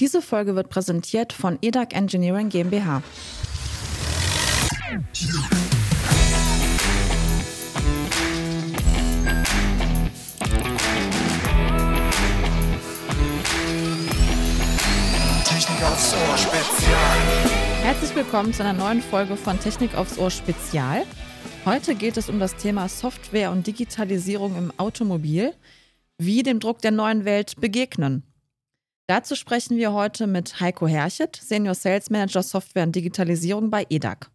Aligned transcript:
Diese 0.00 0.20
Folge 0.20 0.56
wird 0.56 0.70
präsentiert 0.70 1.32
von 1.32 1.56
EDAC 1.62 1.94
Engineering 1.94 2.48
GmbH. 2.48 3.00
Technik 15.44 15.82
aufs 15.84 16.12
Ohr 16.12 16.38
Spezial. 16.38 17.18
Herzlich 17.84 18.16
willkommen 18.16 18.52
zu 18.52 18.64
einer 18.64 18.72
neuen 18.72 19.00
Folge 19.00 19.36
von 19.36 19.60
Technik 19.60 19.94
aufs 19.94 20.18
Ohr 20.18 20.32
Spezial. 20.32 21.04
Heute 21.64 21.94
geht 21.94 22.16
es 22.16 22.28
um 22.28 22.40
das 22.40 22.56
Thema 22.56 22.88
Software 22.88 23.52
und 23.52 23.68
Digitalisierung 23.68 24.56
im 24.56 24.72
Automobil, 24.76 25.54
wie 26.18 26.42
dem 26.42 26.58
Druck 26.58 26.80
der 26.80 26.90
neuen 26.90 27.24
Welt 27.24 27.60
begegnen. 27.60 28.24
Dazu 29.06 29.36
sprechen 29.36 29.76
wir 29.76 29.92
heute 29.92 30.26
mit 30.26 30.60
Heiko 30.60 30.86
Herchet, 30.86 31.36
Senior 31.36 31.74
Sales 31.74 32.08
Manager 32.08 32.42
Software 32.42 32.84
und 32.84 32.96
Digitalisierung 32.96 33.68
bei 33.68 33.84
EDAC. 33.90 34.30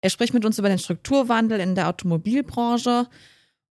Er 0.00 0.08
spricht 0.08 0.32
mit 0.32 0.46
uns 0.46 0.58
über 0.58 0.70
den 0.70 0.78
Strukturwandel 0.78 1.60
in 1.60 1.74
der 1.74 1.86
Automobilbranche 1.86 3.06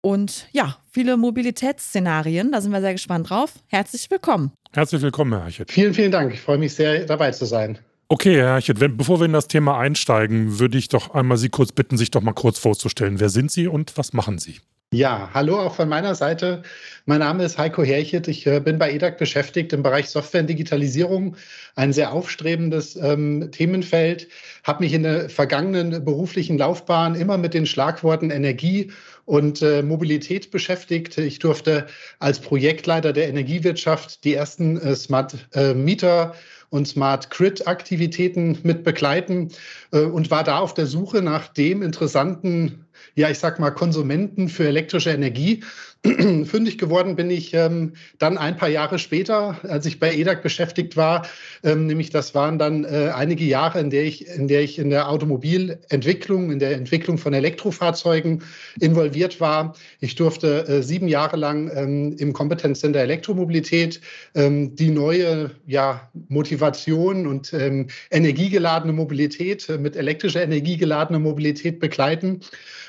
und 0.01 0.49
ja, 0.51 0.79
viele 0.91 1.17
Mobilitätsszenarien. 1.17 2.51
Da 2.51 2.61
sind 2.61 2.73
wir 2.73 2.81
sehr 2.81 2.93
gespannt 2.93 3.31
drauf. 3.31 3.53
Herzlich 3.69 4.11
willkommen. 4.11 4.51
Herzlich 4.73 5.01
willkommen, 5.01 5.33
Herr 5.33 5.43
Herchet. 5.43 5.71
Vielen, 5.71 5.95
vielen 5.95 6.11
Dank. 6.11 6.35
Ich 6.35 6.41
freue 6.41 6.59
mich 6.59 6.75
sehr, 6.75 7.07
dabei 7.07 7.31
zu 7.31 7.45
sein. 7.45 7.79
Okay, 8.09 8.35
Herr 8.35 8.55
Herchet, 8.55 8.81
wenn, 8.81 8.97
bevor 8.97 9.21
wir 9.21 9.27
in 9.27 9.33
das 9.33 9.47
Thema 9.47 9.79
einsteigen, 9.79 10.59
würde 10.59 10.77
ich 10.77 10.89
doch 10.89 11.15
einmal 11.15 11.37
Sie 11.37 11.51
kurz 11.51 11.71
bitten, 11.71 11.97
sich 11.97 12.11
doch 12.11 12.23
mal 12.23 12.33
kurz 12.33 12.59
vorzustellen. 12.59 13.21
Wer 13.21 13.29
sind 13.29 13.53
Sie 13.53 13.69
und 13.69 13.97
was 13.97 14.13
machen 14.13 14.39
Sie? 14.39 14.57
Ja, 14.93 15.31
hallo 15.35 15.59
auch 15.59 15.75
von 15.75 15.89
meiner 15.89 16.15
Seite. 16.15 16.63
Mein 17.07 17.19
Name 17.19 17.45
ist 17.45 17.59
Heiko 17.59 17.83
Herchet. 17.83 18.29
Ich 18.29 18.47
äh, 18.47 18.61
bin 18.61 18.79
bei 18.79 18.93
EDAC 18.93 19.19
beschäftigt 19.19 19.73
im 19.73 19.83
Bereich 19.83 20.09
Software 20.09 20.43
und 20.43 20.47
Digitalisierung. 20.47 21.37
Ein 21.75 21.93
sehr 21.93 22.13
aufstrebendes 22.13 22.95
ähm, 22.95 23.51
Themenfeld. 23.51 24.29
Habe 24.63 24.85
mich 24.85 24.93
in 24.93 25.03
der 25.03 25.29
vergangenen 25.29 26.05
beruflichen 26.05 26.57
Laufbahn 26.57 27.17
immer 27.17 27.37
mit 27.37 27.53
den 27.53 27.67
Schlagworten 27.67 28.31
Energie 28.31 28.93
und 29.25 29.61
äh, 29.61 29.83
Mobilität 29.83 30.53
beschäftigt. 30.53 31.19
Ich 31.19 31.41
durfte 31.41 31.87
als 32.21 32.39
Projektleiter 32.39 33.13
der 33.13 33.29
Energiewirtschaft 33.29 34.23
die 34.23 34.35
ersten 34.35 34.81
äh, 34.81 34.95
Smart 34.95 35.35
äh, 35.53 35.75
Meter 35.75 36.33
und 36.71 36.87
Smart 36.87 37.31
Grid 37.31 37.67
Aktivitäten 37.67 38.59
mit 38.63 38.85
begleiten 38.85 39.51
äh, 39.93 40.01
und 40.01 40.31
war 40.31 40.45
da 40.45 40.59
auf 40.61 40.75
der 40.75 40.87
Suche 40.87 41.23
nach 41.23 41.49
dem 41.49 41.83
interessanten 41.83 42.86
ja, 43.15 43.31
ich 43.31 43.39
sag 43.39 43.59
mal, 43.59 43.71
Konsumenten 43.71 44.49
für 44.49 44.67
elektrische 44.67 45.11
Energie. 45.11 45.63
Fündig 46.45 46.79
geworden 46.79 47.17
bin 47.17 47.31
ich 47.31 47.53
ähm, 47.55 47.95
dann 48.19 48.39
ein 48.39 48.57
paar 48.57 48.69
Jahre 48.69 48.99
später, 48.99 49.59
als 49.63 49.87
ich 49.87 49.99
bei 49.99 50.15
EDAC 50.15 50.43
beschäftigt 50.43 50.97
war. 50.97 51.27
Ähm, 51.65 51.87
nämlich 51.87 52.11
das 52.11 52.35
waren 52.35 52.59
dann 52.59 52.85
äh, 52.85 53.11
einige 53.15 53.45
Jahre, 53.45 53.81
in 53.81 53.91
der, 53.91 54.05
ich, 54.05 54.27
in 54.27 54.49
der 54.49 54.63
ich 54.63 54.79
in 54.79 54.91
der 54.91 55.09
Automobilentwicklung, 55.09 56.53
in 56.53 56.59
der 56.59 56.73
Entwicklung 56.73 57.19
von 57.19 57.33
Elektrofahrzeugen 57.33 58.43
involviert 58.81 59.41
war. 59.41 59.75
Ich 60.01 60.15
durfte 60.15 60.69
äh, 60.69 60.83
sieben 60.83 61.09
Jahre 61.09 61.37
lang 61.37 61.71
ähm, 61.75 62.17
im 62.19 62.33
Kompetenzcenter 62.33 63.01
Elektromobilität 63.01 64.01
ähm, 64.35 64.77
die 64.77 64.91
neue 64.91 65.51
ja, 65.67 66.09
Motivation 66.29 67.27
und 67.27 67.53
ähm, 67.53 67.89
energiegeladene 68.11 68.93
Mobilität 68.93 69.69
äh, 69.69 69.79
mit 69.79 69.97
elektrischer 69.97 70.43
energiegeladene 70.43 71.19
Mobilität 71.19 71.81
begleiten 71.81 72.41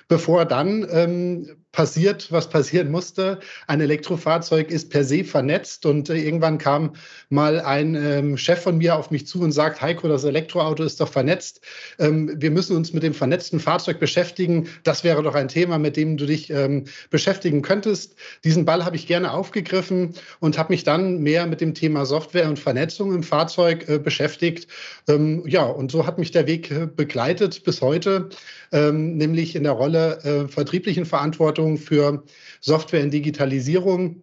bevor 0.08 0.46
dann 0.46 0.88
ähm, 0.92 1.58
passiert, 1.78 2.32
was 2.32 2.50
passieren 2.50 2.90
musste. 2.90 3.38
Ein 3.68 3.82
Elektrofahrzeug 3.82 4.72
ist 4.72 4.90
per 4.90 5.04
se 5.04 5.24
vernetzt 5.24 5.86
und 5.86 6.10
äh, 6.10 6.16
irgendwann 6.16 6.58
kam 6.58 6.96
mal 7.30 7.60
ein 7.60 7.94
ähm, 7.94 8.36
Chef 8.36 8.64
von 8.64 8.80
mir 8.80 8.96
auf 8.96 9.12
mich 9.12 9.28
zu 9.28 9.42
und 9.42 9.52
sagt, 9.52 9.80
Heiko, 9.80 10.08
das 10.08 10.24
Elektroauto 10.24 10.84
ist 10.84 11.00
doch 11.00 11.08
vernetzt. 11.08 11.62
Ähm, 12.00 12.34
wir 12.36 12.50
müssen 12.50 12.76
uns 12.76 12.94
mit 12.94 13.04
dem 13.04 13.14
vernetzten 13.14 13.60
Fahrzeug 13.60 14.00
beschäftigen. 14.00 14.70
Das 14.82 15.04
wäre 15.04 15.22
doch 15.22 15.36
ein 15.36 15.50
Thema, 15.50 15.78
mit 15.78 15.98
dem 15.98 16.18
du 16.18 16.26
dich 16.26 16.50
ähm, 16.50 16.86
beschäftigen 17.12 17.62
könntest. 17.62 18.16
Diesen 18.44 18.66
Ball 18.66 18.84
habe 18.84 18.96
ich 18.96 19.06
gerne 19.06 19.32
aufgegriffen 19.32 20.16
und 20.40 20.58
habe 20.58 20.74
mich 20.74 20.84
dann 20.84 21.20
mehr 21.20 21.46
mit 21.46 21.62
dem 21.62 21.76
Thema 21.76 22.08
Software 22.08 22.50
und 22.50 22.58
Vernetzung 22.58 23.14
im 23.14 23.22
Fahrzeug 23.22 23.88
äh, 23.88 24.00
beschäftigt. 24.00 24.68
Ähm, 25.08 25.44
ja, 25.46 25.62
und 25.62 25.92
so 25.92 26.08
hat 26.08 26.18
mich 26.18 26.32
der 26.32 26.48
Weg 26.48 26.72
äh, 26.72 26.88
begleitet 26.88 27.64
bis 27.64 27.82
heute, 27.82 28.30
ähm, 28.72 29.16
nämlich 29.18 29.56
in 29.56 29.62
der 29.62 29.74
Rolle 29.74 30.24
äh, 30.24 30.48
vertrieblichen 30.48 31.06
Verantwortung 31.06 31.67
Abteilung 31.68 31.78
für 31.78 32.24
Software 32.62 33.02
in 33.02 33.12
Digitalisierung 33.12 34.22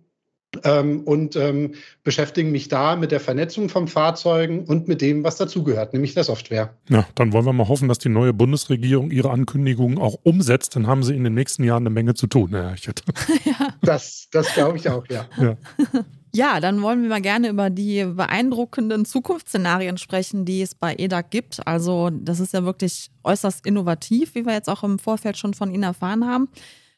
ähm, 0.62 1.02
und 1.02 1.36
ähm, 1.36 1.74
beschäftigen 2.04 2.52
mich 2.52 2.68
da 2.68 2.96
mit 2.96 3.10
der 3.10 3.20
Vernetzung 3.20 3.68
von 3.68 3.88
Fahrzeugen 3.88 4.64
und 4.64 4.86
mit 4.88 5.00
dem, 5.00 5.24
was 5.24 5.36
dazugehört, 5.36 5.92
nämlich 5.92 6.14
der 6.14 6.24
Software. 6.24 6.76
Ja, 6.88 7.06
dann 7.16 7.32
wollen 7.32 7.44
wir 7.44 7.52
mal 7.52 7.68
hoffen, 7.68 7.88
dass 7.88 7.98
die 7.98 8.08
neue 8.08 8.32
Bundesregierung 8.32 9.10
ihre 9.10 9.30
Ankündigungen 9.30 9.98
auch 9.98 10.16
umsetzt. 10.22 10.76
Dann 10.76 10.86
haben 10.86 11.02
sie 11.02 11.14
in 11.14 11.24
den 11.24 11.34
nächsten 11.34 11.64
Jahren 11.64 11.82
eine 11.82 11.90
Menge 11.90 12.14
zu 12.14 12.26
tun, 12.26 12.50
Herr 12.50 12.70
Herchett. 12.70 13.02
ja. 13.44 13.74
Das, 13.82 14.28
das 14.30 14.54
glaube 14.54 14.78
ich 14.78 14.88
auch, 14.88 15.04
ja. 15.08 15.26
ja. 15.40 15.56
Ja, 16.36 16.58
dann 16.58 16.82
wollen 16.82 17.02
wir 17.02 17.08
mal 17.08 17.20
gerne 17.20 17.48
über 17.48 17.70
die 17.70 18.04
beeindruckenden 18.04 19.04
Zukunftsszenarien 19.04 19.98
sprechen, 19.98 20.44
die 20.44 20.62
es 20.62 20.74
bei 20.74 20.96
EDAC 20.98 21.30
gibt. 21.30 21.64
Also 21.64 22.10
das 22.10 22.40
ist 22.40 22.52
ja 22.52 22.64
wirklich 22.64 23.12
äußerst 23.22 23.64
innovativ, 23.64 24.34
wie 24.34 24.44
wir 24.44 24.52
jetzt 24.52 24.68
auch 24.68 24.82
im 24.82 24.98
Vorfeld 24.98 25.36
schon 25.36 25.54
von 25.54 25.72
Ihnen 25.72 25.84
erfahren 25.84 26.26
haben. 26.26 26.48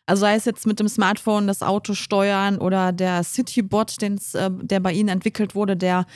Also 0.07 0.21
sei 0.21 0.37
es 0.37 0.45
jetzt 0.45 0.67
mit 0.67 0.79
dem 0.79 0.89
Smartphone 0.89 1.49
das 1.49 1.63
Auto 1.63 1.95
steuern 1.95 2.59
oder 2.59 2.93
der 2.93 3.25
Citybot, 3.25 4.01
äh, 4.03 4.11
der 4.51 4.81
bei 4.81 4.93
Ihnen 4.93 5.09
entwickelt 5.09 5.55
wurde, 5.55 5.77
der 5.77 6.07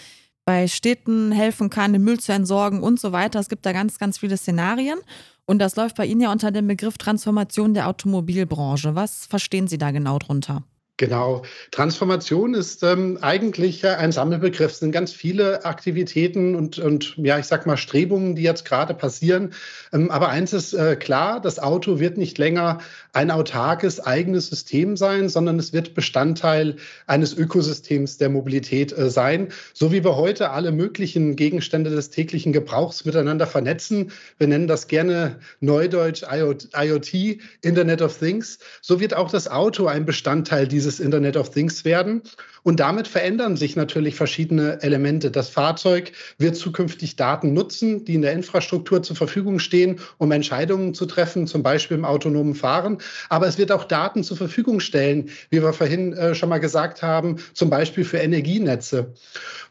bei 0.45 0.69
Städten 0.69 1.33
helfen 1.33 1.71
kann, 1.71 1.93
den 1.93 2.03
Müll 2.03 2.19
zu 2.19 2.33
entsorgen 2.33 2.83
und 2.83 2.99
so 2.99 3.13
weiter. 3.13 3.41
Es 3.41 3.49
gibt 3.49 3.67
da 3.67 3.73
ganz, 3.73 3.99
ganz 3.99 4.19
viele 4.19 4.37
Szenarien. 4.37 4.99
Und 5.45 5.59
das 5.59 5.75
läuft 5.75 5.97
bei 5.97 6.07
Ihnen 6.07 6.21
ja 6.21 6.31
unter 6.31 6.53
dem 6.53 6.69
Begriff 6.69 6.97
Transformation 6.97 7.75
der 7.75 7.89
Automobilbranche. 7.89 8.95
Was 8.95 9.27
verstehen 9.27 9.67
Sie 9.67 9.79
da 9.79 9.91
genau 9.91 10.19
drunter? 10.19 10.63
Genau. 11.01 11.45
Transformation 11.71 12.53
ist 12.53 12.83
ähm, 12.83 13.17
eigentlich 13.23 13.87
ein 13.87 14.13
Sammelbegriff. 14.13 14.73
Es 14.73 14.81
sind 14.81 14.93
ganz 14.93 15.15
viele 15.15 15.65
Aktivitäten 15.65 16.55
und, 16.55 16.79
und 16.79 17.17
ja, 17.17 17.39
ich 17.39 17.47
sag 17.47 17.65
mal 17.65 17.79
Strebungen, 17.79 18.37
die 18.37 18.43
jetzt 18.43 18.67
gerade 18.67 18.93
passieren. 18.93 19.55
Ähm, 19.95 20.11
aber 20.11 20.29
eins 20.29 20.53
ist 20.53 20.75
äh, 20.75 20.97
klar, 20.97 21.41
das 21.41 21.59
Auto 21.59 22.01
wird 22.01 22.19
nicht 22.19 22.37
länger 22.37 22.81
ein 23.15 23.31
autarkes 23.31 23.99
eigenes 23.99 24.49
System 24.49 24.99
sein, 24.99 25.31
sondern 25.31 25.59
es 25.59 25.73
wird 25.73 25.95
Bestandteil 25.95 26.77
eines 27.07 27.33
Ökosystems 27.33 28.19
der 28.19 28.29
Mobilität 28.29 28.93
äh, 28.93 29.09
sein. 29.09 29.49
So 29.73 29.93
wie 29.93 30.05
wir 30.05 30.17
heute 30.17 30.51
alle 30.51 30.71
möglichen 30.71 31.35
Gegenstände 31.35 31.89
des 31.89 32.11
täglichen 32.11 32.53
Gebrauchs 32.53 33.07
miteinander 33.07 33.47
vernetzen. 33.47 34.13
Wir 34.37 34.49
nennen 34.49 34.67
das 34.67 34.87
gerne 34.87 35.37
Neudeutsch 35.61 36.25
IoT, 36.31 37.39
Internet 37.63 38.03
of 38.03 38.19
Things. 38.19 38.59
So 38.83 39.01
wird 39.01 39.15
auch 39.15 39.31
das 39.31 39.49
Auto 39.49 39.87
ein 39.87 40.05
Bestandteil 40.05 40.69
dieses 40.69 40.90
dieses 40.91 41.01
Internet 41.01 41.37
of 41.37 41.51
Things 41.51 41.85
werden. 41.85 42.23
Und 42.63 42.81
damit 42.81 43.09
verändern 43.09 43.57
sich 43.57 43.77
natürlich 43.77 44.17
verschiedene 44.17 44.83
Elemente. 44.83 45.31
Das 45.31 45.49
Fahrzeug 45.49 46.13
wird 46.37 46.57
zukünftig 46.57 47.17
Daten 47.17 47.55
nutzen, 47.55 48.05
die 48.05 48.15
in 48.15 48.23
der 48.23 48.33
Infrastruktur 48.33 49.03
zur 49.03 49.17
Verfügung 49.17 49.61
stehen, 49.61 50.01
um 50.19 50.31
Entscheidungen 50.33 50.93
zu 50.93 51.07
treffen, 51.07 51.47
zum 51.47 51.63
Beispiel 51.63 51.97
im 51.97 52.05
autonomen 52.05 52.55
Fahren. 52.55 52.99
Aber 53.29 53.47
es 53.47 53.57
wird 53.57 53.73
auch 53.73 53.85
Daten 53.85 54.25
zur 54.25 54.37
Verfügung 54.37 54.81
stellen, 54.81 55.31
wie 55.49 55.63
wir 55.63 55.73
vorhin 55.73 56.13
äh, 56.13 56.35
schon 56.35 56.49
mal 56.49 56.59
gesagt 56.59 57.03
haben, 57.03 57.37
zum 57.55 57.71
Beispiel 57.71 58.05
für 58.05 58.19
Energienetze. 58.19 59.15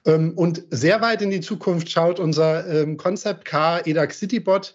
Ähm, 0.05 0.33
und 0.35 0.63
sehr 0.71 1.01
weit 1.01 1.21
in 1.21 1.29
die 1.29 1.41
Zukunft 1.41 1.91
schaut 1.91 2.19
unser 2.19 2.65
ähm, 2.67 2.97
Concept 2.97 3.45
Car 3.45 3.85
EDAC 3.85 4.13
Citybot 4.13 4.73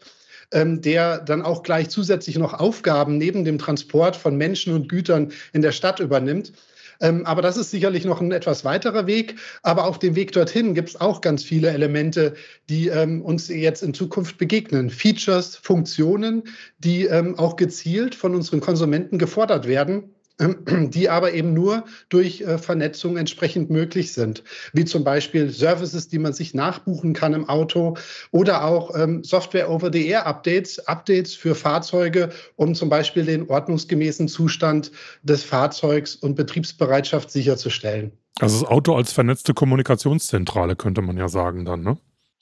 der 0.55 1.19
dann 1.19 1.43
auch 1.43 1.63
gleich 1.63 1.89
zusätzlich 1.89 2.39
noch 2.39 2.55
Aufgaben 2.55 3.19
neben 3.19 3.45
dem 3.45 3.59
Transport 3.59 4.15
von 4.15 4.37
Menschen 4.37 4.73
und 4.73 4.89
Gütern 4.89 5.33
in 5.53 5.63
der 5.63 5.73
Stadt 5.73 6.01
übernimmt. 6.01 6.53
Ähm, 7.01 7.27
aber 7.27 7.43
das 7.43 7.57
ist 7.57 7.71
sicherlich 7.71 8.05
noch 8.05 8.21
ein 8.21 8.33
etwas 8.33 8.65
weiterer 8.65 9.07
Weg. 9.07 9.37
Aber 9.63 9.87
auf 9.87 9.99
dem 9.99 10.15
Weg 10.15 10.33
dorthin 10.33 10.75
gibt 10.75 10.91
es 10.91 11.01
auch 11.01 11.21
ganz 11.21 11.43
viele 11.43 11.71
Elemente, 11.71 12.35
die 12.69 12.89
ähm, 12.89 13.23
uns 13.23 13.49
jetzt 13.49 13.83
in 13.83 13.95
Zukunft 13.95 14.39
begegnen. 14.39 14.91
Features, 14.91 15.57
Funktionen, 15.57 16.45
die 16.79 17.07
ähm, 17.07 17.39
auch 17.39 17.57
gezielt 17.57 18.15
von 18.15 18.35
unseren 18.35 18.61
Konsumenten 18.61 19.19
gefordert 19.19 19.67
werden 19.67 20.15
die 20.39 21.09
aber 21.09 21.33
eben 21.33 21.55
nur 21.55 21.85
durch 22.09 22.41
äh, 22.41 22.59
Vernetzung 22.59 23.17
entsprechend 23.17 23.71
möglich 23.71 24.13
sind, 24.13 24.43
wie 24.73 24.85
zum 24.85 25.05
Beispiel 25.05 25.51
Services, 25.51 26.09
die 26.09 26.19
man 26.19 26.33
sich 26.33 26.55
nachbuchen 26.55 27.13
kann 27.13 27.35
im 27.35 27.49
Auto 27.49 27.97
oder 28.33 28.65
auch 28.65 28.97
ähm, 28.97 29.23
Software-over-the-Air-Updates, 29.23 30.89
Updates 30.89 31.35
für 31.35 31.55
Fahrzeuge, 31.55 32.31
um 32.57 32.75
zum 32.75 32.89
Beispiel 32.89 33.25
den 33.25 33.49
ordnungsgemäßen 33.49 34.27
Zustand 34.27 34.91
des 35.23 35.45
Fahrzeugs 35.45 36.17
und 36.17 36.35
Betriebsbereitschaft 36.35 37.31
sicherzustellen. 37.31 38.13
Also 38.41 38.63
das 38.63 38.69
Auto 38.69 38.97
als 38.97 39.13
vernetzte 39.13 39.55
Kommunikationszentrale 39.55 40.75
könnte 40.75 41.03
man 41.03 41.17
ja 41.17 41.29
sagen 41.29 41.65
dann, 41.65 41.83
ne? 41.83 41.97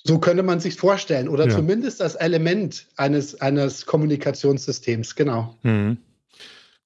So 0.05 0.19
könnte 0.19 0.43
man 0.43 0.59
sich 0.59 0.75
vorstellen 0.75 1.29
oder 1.29 1.47
ja. 1.47 1.55
zumindest 1.55 2.03
als 2.03 2.17
Element 2.17 2.89
eines, 2.97 3.41
eines 3.41 3.87
Kommunikationssystems, 3.87 5.15
genau. 5.15 5.56
Mhm. 5.62 5.99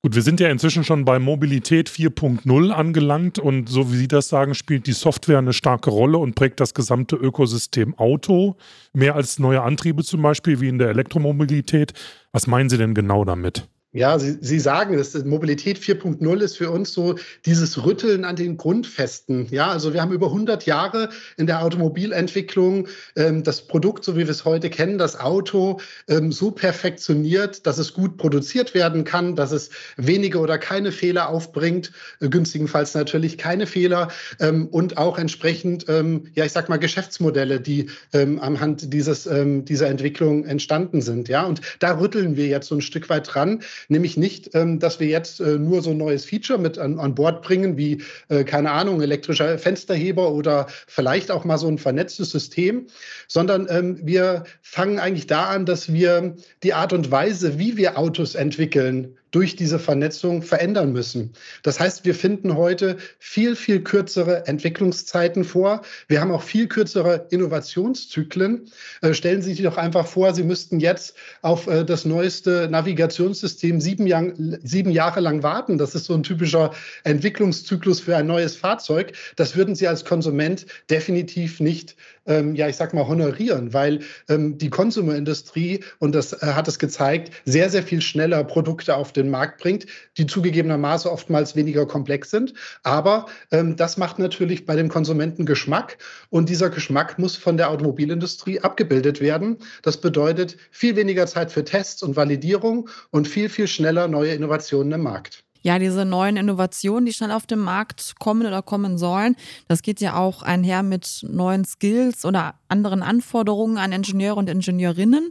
Gut, 0.06 0.14
wir 0.14 0.22
sind 0.22 0.38
ja 0.38 0.48
inzwischen 0.50 0.84
schon 0.84 1.04
bei 1.04 1.18
Mobilität 1.18 1.90
4.0 1.90 2.70
angelangt 2.70 3.40
und 3.40 3.68
so 3.68 3.90
wie 3.90 3.96
Sie 3.96 4.06
das 4.06 4.28
sagen, 4.28 4.54
spielt 4.54 4.86
die 4.86 4.92
Software 4.92 5.38
eine 5.38 5.52
starke 5.52 5.90
Rolle 5.90 6.18
und 6.18 6.36
prägt 6.36 6.60
das 6.60 6.74
gesamte 6.74 7.16
Ökosystem 7.16 7.98
Auto, 7.98 8.54
mehr 8.92 9.16
als 9.16 9.40
neue 9.40 9.62
Antriebe 9.62 10.04
zum 10.04 10.22
Beispiel 10.22 10.60
wie 10.60 10.68
in 10.68 10.78
der 10.78 10.90
Elektromobilität. 10.90 11.92
Was 12.30 12.46
meinen 12.46 12.68
Sie 12.68 12.78
denn 12.78 12.94
genau 12.94 13.24
damit? 13.24 13.66
Ja, 13.96 14.18
Sie, 14.18 14.36
Sie 14.42 14.60
sagen 14.60 14.92
es, 14.98 15.14
Mobilität 15.24 15.78
4.0 15.78 16.40
ist 16.40 16.58
für 16.58 16.70
uns 16.70 16.92
so 16.92 17.14
dieses 17.46 17.82
Rütteln 17.82 18.26
an 18.26 18.36
den 18.36 18.58
Grundfesten. 18.58 19.46
Ja, 19.50 19.70
also 19.70 19.94
wir 19.94 20.02
haben 20.02 20.12
über 20.12 20.26
100 20.26 20.66
Jahre 20.66 21.08
in 21.38 21.46
der 21.46 21.62
Automobilentwicklung 21.62 22.88
ähm, 23.16 23.42
das 23.42 23.66
Produkt, 23.66 24.04
so 24.04 24.14
wie 24.14 24.26
wir 24.26 24.28
es 24.28 24.44
heute 24.44 24.68
kennen, 24.68 24.98
das 24.98 25.18
Auto 25.18 25.80
ähm, 26.08 26.30
so 26.30 26.50
perfektioniert, 26.50 27.66
dass 27.66 27.78
es 27.78 27.94
gut 27.94 28.18
produziert 28.18 28.74
werden 28.74 29.04
kann, 29.04 29.34
dass 29.34 29.50
es 29.50 29.70
wenige 29.96 30.40
oder 30.40 30.58
keine 30.58 30.92
Fehler 30.92 31.30
aufbringt, 31.30 31.90
äh, 32.20 32.28
günstigenfalls 32.28 32.92
natürlich 32.92 33.38
keine 33.38 33.66
Fehler 33.66 34.08
ähm, 34.40 34.66
und 34.66 34.98
auch 34.98 35.16
entsprechend, 35.16 35.86
ähm, 35.88 36.24
ja, 36.34 36.44
ich 36.44 36.52
sag 36.52 36.68
mal 36.68 36.76
Geschäftsmodelle, 36.76 37.60
die 37.60 37.88
ähm, 38.12 38.40
anhand 38.40 38.92
dieses, 38.92 39.24
ähm, 39.24 39.64
dieser 39.64 39.88
Entwicklung 39.88 40.44
entstanden 40.44 41.00
sind. 41.00 41.28
Ja, 41.28 41.44
und 41.44 41.62
da 41.78 41.98
rütteln 41.98 42.36
wir 42.36 42.48
jetzt 42.48 42.68
so 42.68 42.74
ein 42.74 42.82
Stück 42.82 43.08
weit 43.08 43.32
dran 43.32 43.62
Nämlich 43.88 44.16
nicht, 44.16 44.54
ähm, 44.54 44.78
dass 44.78 45.00
wir 45.00 45.06
jetzt 45.06 45.40
äh, 45.40 45.58
nur 45.58 45.82
so 45.82 45.90
ein 45.90 45.96
neues 45.96 46.24
Feature 46.24 46.58
mit 46.58 46.78
an, 46.78 46.98
an 46.98 47.14
Bord 47.14 47.42
bringen, 47.42 47.76
wie, 47.76 48.02
äh, 48.28 48.44
keine 48.44 48.70
Ahnung, 48.70 49.00
elektrischer 49.00 49.58
Fensterheber 49.58 50.32
oder 50.32 50.66
vielleicht 50.86 51.30
auch 51.30 51.44
mal 51.44 51.58
so 51.58 51.68
ein 51.68 51.78
vernetztes 51.78 52.30
System, 52.30 52.86
sondern 53.28 53.66
ähm, 53.70 54.00
wir 54.02 54.44
fangen 54.62 54.98
eigentlich 54.98 55.26
da 55.26 55.46
an, 55.46 55.66
dass 55.66 55.92
wir 55.92 56.36
die 56.62 56.74
Art 56.74 56.92
und 56.92 57.10
Weise, 57.10 57.58
wie 57.58 57.76
wir 57.76 57.98
Autos 57.98 58.34
entwickeln, 58.34 59.16
durch 59.36 59.54
diese 59.54 59.78
Vernetzung 59.78 60.40
verändern 60.40 60.94
müssen. 60.94 61.34
Das 61.62 61.78
heißt, 61.78 62.06
wir 62.06 62.14
finden 62.14 62.56
heute 62.56 62.96
viel, 63.18 63.54
viel 63.54 63.82
kürzere 63.82 64.46
Entwicklungszeiten 64.46 65.44
vor. 65.44 65.82
Wir 66.08 66.22
haben 66.22 66.30
auch 66.30 66.40
viel 66.40 66.68
kürzere 66.68 67.26
Innovationszyklen. 67.28 68.70
Äh, 69.02 69.12
stellen 69.12 69.42
Sie 69.42 69.52
sich 69.52 69.62
doch 69.62 69.76
einfach 69.76 70.06
vor, 70.06 70.32
Sie 70.32 70.42
müssten 70.42 70.80
jetzt 70.80 71.16
auf 71.42 71.66
äh, 71.66 71.84
das 71.84 72.06
neueste 72.06 72.68
Navigationssystem 72.70 73.78
sieben, 73.78 74.06
Jahr, 74.06 74.24
sieben 74.62 74.90
Jahre 74.90 75.20
lang 75.20 75.42
warten. 75.42 75.76
Das 75.76 75.94
ist 75.94 76.06
so 76.06 76.14
ein 76.14 76.22
typischer 76.22 76.70
Entwicklungszyklus 77.04 78.00
für 78.00 78.16
ein 78.16 78.26
neues 78.26 78.56
Fahrzeug. 78.56 79.12
Das 79.36 79.54
würden 79.54 79.74
Sie 79.74 79.86
als 79.86 80.06
Konsument 80.06 80.64
definitiv 80.88 81.60
nicht 81.60 81.94
ähm, 82.26 82.54
ja, 82.54 82.68
ich 82.68 82.76
sag 82.76 82.92
mal, 82.92 83.06
honorieren, 83.06 83.72
weil 83.72 84.00
ähm, 84.28 84.58
die 84.58 84.70
Konsumerindustrie, 84.70 85.84
und 85.98 86.14
das 86.14 86.32
äh, 86.32 86.46
hat 86.52 86.68
es 86.68 86.78
gezeigt, 86.78 87.32
sehr, 87.44 87.70
sehr 87.70 87.82
viel 87.82 88.02
schneller 88.02 88.42
Produkte 88.44 88.96
auf 88.96 89.12
den 89.12 89.25
Markt 89.30 89.60
bringt, 89.60 89.86
die 90.16 90.26
zugegebenermaßen 90.26 91.10
oftmals 91.10 91.56
weniger 91.56 91.86
komplex 91.86 92.30
sind. 92.30 92.54
Aber 92.82 93.26
ähm, 93.50 93.76
das 93.76 93.96
macht 93.96 94.18
natürlich 94.18 94.66
bei 94.66 94.76
dem 94.76 94.88
Konsumenten 94.88 95.46
Geschmack 95.46 95.98
und 96.30 96.48
dieser 96.48 96.70
Geschmack 96.70 97.18
muss 97.18 97.36
von 97.36 97.56
der 97.56 97.70
Automobilindustrie 97.70 98.60
abgebildet 98.60 99.20
werden. 99.20 99.58
Das 99.82 100.00
bedeutet 100.00 100.56
viel 100.70 100.96
weniger 100.96 101.26
Zeit 101.26 101.50
für 101.52 101.64
Tests 101.64 102.02
und 102.02 102.16
Validierung 102.16 102.88
und 103.10 103.28
viel, 103.28 103.48
viel 103.48 103.66
schneller 103.66 104.08
neue 104.08 104.34
Innovationen 104.34 104.92
im 104.92 105.02
Markt 105.02 105.46
ja, 105.66 105.80
diese 105.80 106.04
neuen 106.04 106.36
Innovationen, 106.36 107.06
die 107.06 107.12
schnell 107.12 107.32
auf 107.32 107.44
den 107.44 107.58
Markt 107.58 108.14
kommen 108.20 108.46
oder 108.46 108.62
kommen 108.62 108.98
sollen, 108.98 109.34
das 109.66 109.82
geht 109.82 110.00
ja 110.00 110.14
auch 110.14 110.42
einher 110.42 110.84
mit 110.84 111.26
neuen 111.28 111.64
Skills 111.64 112.24
oder 112.24 112.54
anderen 112.68 113.02
Anforderungen 113.02 113.76
an 113.76 113.90
Ingenieure 113.90 114.36
und 114.36 114.48
Ingenieurinnen. 114.48 115.30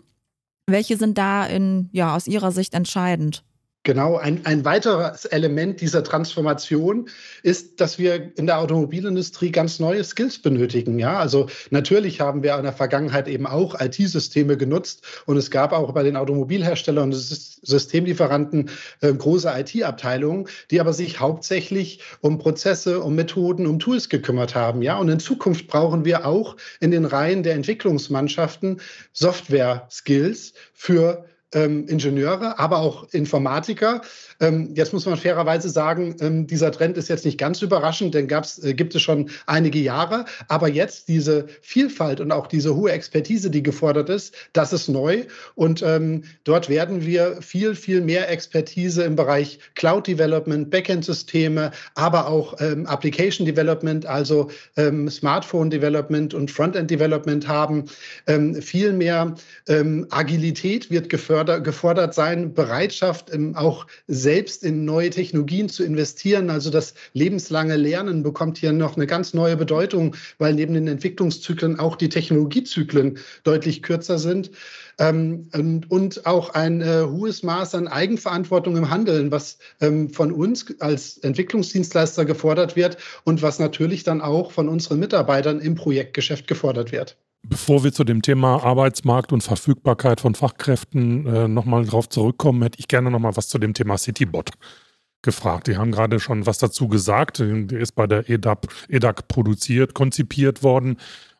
Welche 0.68 0.98
sind 0.98 1.18
da 1.18 1.46
in, 1.46 1.90
ja, 1.94 2.14
aus 2.14 2.28
Ihrer 2.28 2.52
Sicht 2.52 2.74
entscheidend? 2.74 3.46
Genau, 3.86 4.18
ein, 4.18 4.42
ein 4.46 4.66
weiteres 4.66 5.26
Element 5.26 5.80
dieser 5.80 6.04
Transformation 6.04 7.08
ist, 7.44 7.80
dass 7.80 8.00
wir 8.00 8.32
in 8.36 8.48
der 8.48 8.58
Automobilindustrie 8.58 9.52
ganz 9.52 9.80
neue 9.80 10.04
Skills 10.04 10.40
benötigen. 10.42 10.98
Ja, 10.98 11.20
also 11.20 11.50
natürlich 11.70 12.20
haben 12.20 12.42
wir 12.42 12.56
in 12.58 12.64
der 12.64 12.74
Vergangenheit 12.74 13.28
eben 13.28 13.46
auch 13.46 13.80
IT-Systeme 13.80 14.58
genutzt 14.58 15.04
und 15.28 15.38
es 15.38 15.52
gab 15.52 15.72
auch 15.72 15.92
bei 15.92 16.02
den 16.02 16.18
Automobilherstellern 16.18 17.14
und 17.14 17.14
Systemlieferanten 17.14 18.72
äh, 19.02 19.14
große 19.14 19.54
IT-Abteilungen, 19.56 20.48
die 20.72 20.80
aber 20.82 20.92
sich 20.92 21.20
hauptsächlich 21.20 22.00
um 22.22 22.40
Prozesse, 22.40 23.02
um 23.02 23.14
Methoden, 23.14 23.68
um 23.68 23.78
Tools 23.78 24.10
gekümmert 24.10 24.56
haben. 24.56 24.82
Ja, 24.82 24.98
und 24.98 25.10
in 25.10 25.20
Zukunft 25.20 25.68
brauchen 25.68 26.06
wir 26.06 26.26
auch 26.26 26.58
in 26.80 26.90
den 26.90 27.06
Reihen 27.06 27.44
der 27.44 27.54
Entwicklungsmannschaften 27.54 28.82
Software-Skills 29.14 30.54
für 30.74 31.26
ähm, 31.54 31.88
Ingenieure, 31.88 32.60
aber 32.60 32.80
auch 32.80 33.08
Informatiker, 33.12 34.02
ähm, 34.40 34.72
jetzt 34.76 34.94
muss 34.94 35.06
man 35.06 35.18
fairerweise 35.18 35.70
sagen, 35.70 36.16
ähm, 36.20 36.48
dieser 36.48 36.72
Trend 36.72 36.98
ist 36.98 37.08
jetzt 37.08 37.26
nicht 37.26 37.38
ganz 37.38 37.62
überraschend, 37.62 38.14
denn 38.14 38.28
gab's, 38.28 38.62
äh, 38.64 38.74
gibt 38.74 38.96
es 38.96 39.02
schon 39.02 39.30
einige 39.46 39.80
Jahre. 39.80 40.26
Aber 40.48 40.68
jetzt 40.68 41.08
diese 41.08 41.48
Vielfalt 41.62 42.20
und 42.20 42.32
auch 42.32 42.48
diese 42.48 42.76
hohe 42.76 42.92
Expertise, 42.92 43.50
die 43.50 43.64
gefordert 43.64 44.10
ist, 44.10 44.36
das 44.54 44.74
ist 44.74 44.90
neu. 44.90 45.24
Und 45.56 45.82
ähm, 45.82 46.24
dort 46.44 46.70
werden 46.70 47.06
wir 47.06 47.42
viel, 47.42 47.76
viel 47.76 48.02
mehr 48.02 48.30
Expertise 48.30 49.04
im 49.04 49.16
Bereich 49.16 49.60
Cloud 49.76 50.08
Development, 50.08 50.70
Backend-Systeme, 50.70 51.72
aber 51.96 52.28
auch 52.28 52.60
ähm, 52.60 52.86
Application 52.86 53.46
Development, 53.46 54.06
also 54.06 54.50
ähm, 54.76 55.10
Smartphone 55.10 55.70
Development 55.70 56.34
und 56.34 56.52
Frontend 56.52 56.92
Development 56.92 57.48
haben. 57.48 57.86
Viel 58.62 58.94
mehr 58.94 59.36
Agilität 60.10 60.90
wird 60.90 61.10
gefördert, 61.10 61.35
gefordert 61.44 62.14
sein, 62.14 62.54
Bereitschaft, 62.54 63.32
auch 63.56 63.88
selbst 64.08 64.64
in 64.64 64.86
neue 64.86 65.10
Technologien 65.10 65.70
zu 65.70 65.84
investieren. 65.84 66.50
Also 66.50 66.70
das 66.70 66.94
lebenslange 67.14 67.76
Lernen 67.76 68.24
bekommt 68.24 68.58
hier 68.58 68.72
noch 68.72 68.96
eine 68.96 69.08
ganz 69.08 69.34
neue 69.34 69.58
Bedeutung, 69.58 70.16
weil 70.38 70.54
neben 70.54 70.74
den 70.74 70.88
Entwicklungszyklen 70.88 71.80
auch 71.80 71.96
die 71.96 72.10
Technologiezyklen 72.10 73.20
deutlich 73.44 73.84
kürzer 73.84 74.18
sind. 74.18 74.52
Ähm, 74.98 75.50
und, 75.54 75.92
und, 75.92 76.26
auch 76.26 76.52
ein 76.52 76.82
äh, 76.82 77.04
hohes 77.04 77.44
Maß 77.44 77.76
an 77.76 77.90
Eigenverantwortung 77.90 78.78
im 78.78 78.90
Handeln, 78.90 79.30
was 79.30 79.58
ähm, 79.82 80.10
von 80.10 80.32
uns 80.32 80.80
als 80.80 81.18
Entwicklungsdienstleister 81.18 82.24
gefordert 82.24 82.78
wird 82.78 82.98
und 83.26 83.42
was 83.42 83.60
natürlich 83.60 84.04
dann 84.04 84.22
auch 84.22 84.52
von 84.52 84.70
unseren 84.70 85.00
Mitarbeitern 85.00 85.60
im 85.60 85.76
Projektgeschäft 85.76 86.48
gefordert 86.48 86.94
wird. 86.94 87.18
Bevor 87.48 87.84
wir 87.84 87.94
zu 87.94 88.04
dem 88.04 88.22
Thema 88.22 88.64
Arbeitsmarkt 88.64 89.32
und 89.32 89.44
Verfügbarkeit 89.44 90.20
von 90.20 90.36
Fachkräften 90.36 91.28
äh, 91.28 91.48
nochmal 91.48 91.86
drauf 91.86 92.10
zurückkommen, 92.10 92.64
hätte 92.64 92.80
ich 92.80 92.88
gerne 92.88 93.12
nochmal 93.12 93.36
was 93.36 93.48
zu 93.48 93.60
dem 93.60 93.74
Thema 93.74 93.98
Citybot 93.98 94.52
gefragt. 95.22 95.68
Die 95.68 95.78
haben 95.78 95.92
gerade 95.92 96.20
schon 96.20 96.46
was 96.46 96.58
dazu 96.58 96.88
gesagt. 96.88 97.40
Der 97.40 97.80
ist 97.80 97.94
bei 97.94 98.08
der 98.08 98.30
EDAP, 98.30 98.68
EDAC 98.90 99.28
produziert, 99.28 99.94
konzipiert 99.94 100.64
worden. 100.64 100.98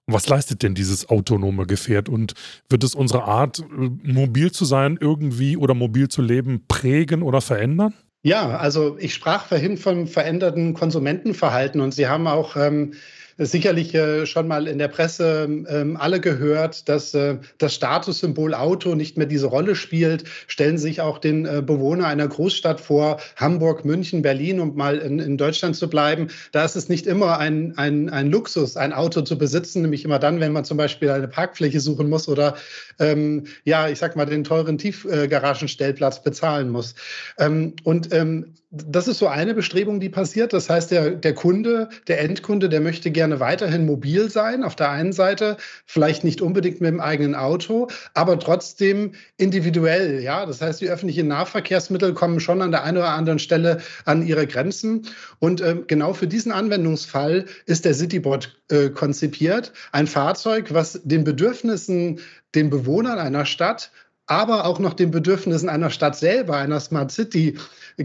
Was 0.08 0.28
leistet 0.30 0.62
denn 0.62 0.76
dieses 0.76 1.10
autonome 1.10 1.66
Gefährt 1.66 2.10
und 2.10 2.34
wird 2.70 2.84
es 2.84 2.94
unsere 2.94 3.24
Art, 3.24 3.60
äh, 3.60 3.90
mobil 4.04 4.52
zu 4.52 4.66
sein, 4.66 4.98
irgendwie 5.02 5.58
oder 5.58 5.74
mobil 5.74 6.10
zu 6.10 6.22
leben, 6.22 6.66
prägen 6.68 7.24
oder 7.24 7.42
verändern? 7.42 7.94
Ja, 8.22 8.58
also 8.58 8.98
ich 9.00 9.14
sprach 9.14 9.46
vorhin 9.46 9.78
vom 9.78 10.08
veränderten 10.08 10.74
Konsumentenverhalten 10.74 11.80
und 11.80 11.94
Sie 11.94 12.08
haben 12.08 12.28
auch 12.28 12.56
ähm, 12.56 12.94
sicherlich 13.38 13.94
äh, 13.94 14.26
schon 14.26 14.48
mal 14.48 14.68
in 14.68 14.78
der 14.78 14.88
Presse 14.88 15.48
ähm, 15.68 15.98
alle 15.98 16.22
gehört, 16.22 16.88
dass 16.88 17.14
äh, 17.14 17.38
das 17.58 17.76
Statussymbol 17.76 18.54
Auto 18.54 18.96
nicht 18.96 19.18
mehr 19.18 19.28
diese 19.28 19.48
Rolle 19.48 19.76
spielt. 19.76 20.24
Stellen 20.48 20.78
sich 20.78 21.02
auch 21.02 21.18
den 21.18 21.46
äh, 21.46 21.62
Bewohner 21.66 22.08
einer 22.08 22.28
Großstadt 22.28 22.80
vor, 22.80 23.20
Hamburg, 23.36 23.84
München, 23.84 24.22
Berlin, 24.22 24.60
um 24.60 24.76
mal 24.76 24.98
in, 24.98 25.20
in 25.20 25.38
Deutschland 25.38 25.76
zu 25.76 25.90
bleiben. 25.90 26.30
Da 26.52 26.64
ist 26.64 26.76
es 26.76 26.88
nicht 26.88 27.08
immer 27.08 27.40
ein, 27.40 27.78
ein, 27.78 28.10
ein 28.10 28.32
Luxus, 28.32 28.78
ein 28.78 28.94
Auto 28.94 29.22
zu 29.22 29.38
besitzen, 29.38 29.82
nämlich 29.82 30.06
immer 30.06 30.20
dann, 30.20 30.40
wenn 30.40 30.54
man 30.54 30.64
zum 30.64 30.78
Beispiel 30.78 31.10
eine 31.10 31.28
Parkfläche 31.28 31.80
suchen 31.82 32.10
muss 32.10 32.30
oder 32.30 32.56
ähm, 33.00 33.48
ja, 33.66 33.90
ich 33.90 34.00
sag 34.00 34.16
mal, 34.16 34.26
den 34.26 34.44
teuren 34.44 34.78
Tiefgaragenstellplatz 34.78 36.24
bezahlen 36.24 36.70
muss. 36.70 36.96
Ähm, 37.38 37.74
und 37.84 38.14
ähm, 38.14 38.54
das 38.88 39.08
ist 39.08 39.20
so 39.20 39.28
eine 39.28 39.54
Bestrebung, 39.54 40.00
die 40.00 40.10
passiert. 40.10 40.54
Das 40.54 40.70
heißt, 40.70 40.92
der, 40.92 41.12
der 41.12 41.34
Kunde, 41.34 41.90
der 42.08 42.20
Endkunde, 42.22 42.70
der 42.70 42.82
möchte 42.82 43.12
gerne 43.12 43.40
weiterhin 43.40 43.86
mobil 43.86 44.30
sein. 44.30 44.64
Auf 44.64 44.76
der 44.76 44.90
einen 44.90 45.14
Seite, 45.14 45.58
vielleicht 45.86 46.24
nicht 46.24 46.42
unbedingt 46.42 46.82
mit 46.82 46.90
dem 46.90 47.00
eigenen 47.00 47.36
Auto, 47.36 47.88
aber 48.14 48.40
trotzdem 48.40 49.14
individuell. 49.38 50.22
Ja, 50.22 50.46
das 50.46 50.62
heißt, 50.62 50.82
die 50.82 50.90
öffentlichen 50.90 51.28
Nahverkehrsmittel 51.28 52.14
kommen 52.14 52.40
schon 52.40 52.62
an 52.62 52.72
der 52.72 52.84
einen 52.84 52.98
oder 52.98 53.12
anderen 53.12 53.40
Stelle 53.40 53.80
an 54.04 54.26
ihre 54.26 54.48
Grenzen. 54.48 55.08
Und 55.40 55.62
äh, 55.62 55.78
genau 55.88 56.14
für 56.14 56.28
diesen 56.28 56.52
Anwendungsfall 56.52 57.46
ist 57.66 57.86
der 57.86 57.94
Citybot 57.94 58.62
äh, 58.70 58.90
konzipiert. 58.90 59.74
Ein 59.92 60.08
Fahrzeug, 60.08 60.74
was 60.74 61.00
den 61.04 61.24
Bedürfnissen 61.24 62.20
den 62.56 62.70
Bewohnern 62.70 63.20
einer 63.20 63.46
Stadt 63.46 63.92
aber 64.28 64.66
auch 64.66 64.80
noch 64.80 64.94
den 64.94 65.12
Bedürfnissen 65.12 65.70
einer 65.70 65.90
Stadt 65.90 66.16
selber, 66.16 66.58
einer 66.58 66.80
Smart 66.80 67.12
City 67.12 67.58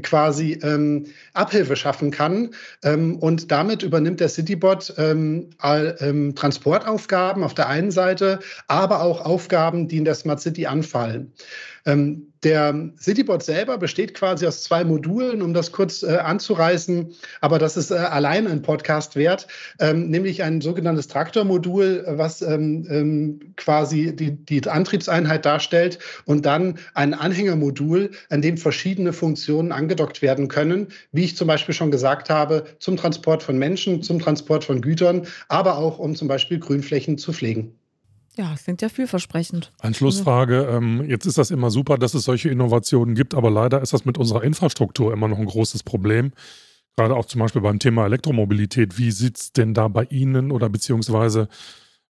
quasi 0.02 0.58
ähm, 0.62 1.06
Abhilfe 1.32 1.76
schaffen 1.76 2.10
kann. 2.10 2.50
Ähm, 2.82 3.16
und 3.16 3.50
damit 3.50 3.82
übernimmt 3.82 4.20
der 4.20 4.28
Citybot 4.28 4.94
ähm, 4.98 5.50
ähm, 5.62 6.34
Transportaufgaben 6.34 7.42
auf 7.42 7.54
der 7.54 7.68
einen 7.68 7.90
Seite, 7.90 8.40
aber 8.68 9.02
auch 9.02 9.24
Aufgaben, 9.24 9.88
die 9.88 9.96
in 9.98 10.04
der 10.04 10.14
Smart 10.14 10.40
City 10.40 10.66
anfallen. 10.66 11.32
Ähm, 11.86 12.29
der 12.42 12.90
Citybot 12.98 13.42
selber 13.42 13.76
besteht 13.76 14.14
quasi 14.14 14.46
aus 14.46 14.62
zwei 14.62 14.82
Modulen, 14.82 15.42
um 15.42 15.52
das 15.52 15.72
kurz 15.72 16.02
äh, 16.02 16.16
anzureißen, 16.16 17.12
aber 17.40 17.58
das 17.58 17.76
ist 17.76 17.90
äh, 17.90 17.96
allein 17.96 18.46
ein 18.46 18.62
Podcast 18.62 19.14
wert, 19.16 19.46
ähm, 19.78 20.08
nämlich 20.08 20.42
ein 20.42 20.60
sogenanntes 20.60 21.08
Traktormodul, 21.08 22.04
was 22.06 22.40
ähm, 22.40 22.86
ähm, 22.88 23.40
quasi 23.56 24.16
die, 24.16 24.32
die 24.32 24.66
Antriebseinheit 24.66 25.44
darstellt 25.44 25.98
und 26.24 26.46
dann 26.46 26.78
ein 26.94 27.12
Anhängermodul, 27.12 28.10
an 28.30 28.40
dem 28.40 28.56
verschiedene 28.56 29.12
Funktionen 29.12 29.72
angedockt 29.72 30.22
werden 30.22 30.48
können, 30.48 30.88
wie 31.12 31.24
ich 31.24 31.36
zum 31.36 31.48
Beispiel 31.48 31.74
schon 31.74 31.90
gesagt 31.90 32.30
habe, 32.30 32.64
zum 32.78 32.96
Transport 32.96 33.42
von 33.42 33.58
Menschen, 33.58 34.02
zum 34.02 34.18
Transport 34.18 34.64
von 34.64 34.80
Gütern, 34.80 35.26
aber 35.48 35.76
auch 35.76 35.98
um 35.98 36.14
zum 36.14 36.28
Beispiel 36.28 36.58
Grünflächen 36.58 37.18
zu 37.18 37.32
pflegen. 37.32 37.79
Ja, 38.36 38.54
klingt 38.62 38.80
ja 38.80 38.88
vielversprechend. 38.88 39.72
Anschlussfrage. 39.80 40.68
Ähm, 40.70 41.04
jetzt 41.08 41.26
ist 41.26 41.38
das 41.38 41.50
immer 41.50 41.70
super, 41.70 41.98
dass 41.98 42.14
es 42.14 42.24
solche 42.24 42.48
Innovationen 42.48 43.14
gibt, 43.14 43.34
aber 43.34 43.50
leider 43.50 43.82
ist 43.82 43.92
das 43.92 44.04
mit 44.04 44.18
unserer 44.18 44.44
Infrastruktur 44.44 45.12
immer 45.12 45.28
noch 45.28 45.38
ein 45.38 45.46
großes 45.46 45.82
Problem. 45.82 46.32
Gerade 46.96 47.16
auch 47.16 47.24
zum 47.24 47.40
Beispiel 47.40 47.62
beim 47.62 47.78
Thema 47.78 48.06
Elektromobilität. 48.06 48.98
Wie 48.98 49.10
sieht 49.10 49.38
es 49.38 49.52
denn 49.52 49.74
da 49.74 49.88
bei 49.88 50.04
Ihnen 50.04 50.52
oder 50.52 50.68
beziehungsweise 50.68 51.48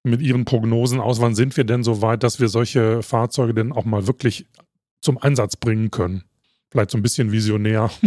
mit 0.02 0.20
Ihren 0.20 0.44
Prognosen 0.44 1.00
aus? 1.00 1.20
Wann 1.20 1.34
sind 1.34 1.56
wir 1.56 1.64
denn 1.64 1.82
so 1.82 2.02
weit, 2.02 2.22
dass 2.22 2.40
wir 2.40 2.48
solche 2.48 3.02
Fahrzeuge 3.02 3.54
denn 3.54 3.72
auch 3.72 3.84
mal 3.84 4.06
wirklich 4.06 4.46
zum 5.00 5.18
Einsatz 5.18 5.56
bringen 5.56 5.90
können? 5.90 6.24
Vielleicht 6.70 6.90
so 6.90 6.98
ein 6.98 7.02
bisschen 7.02 7.32
visionär. 7.32 7.90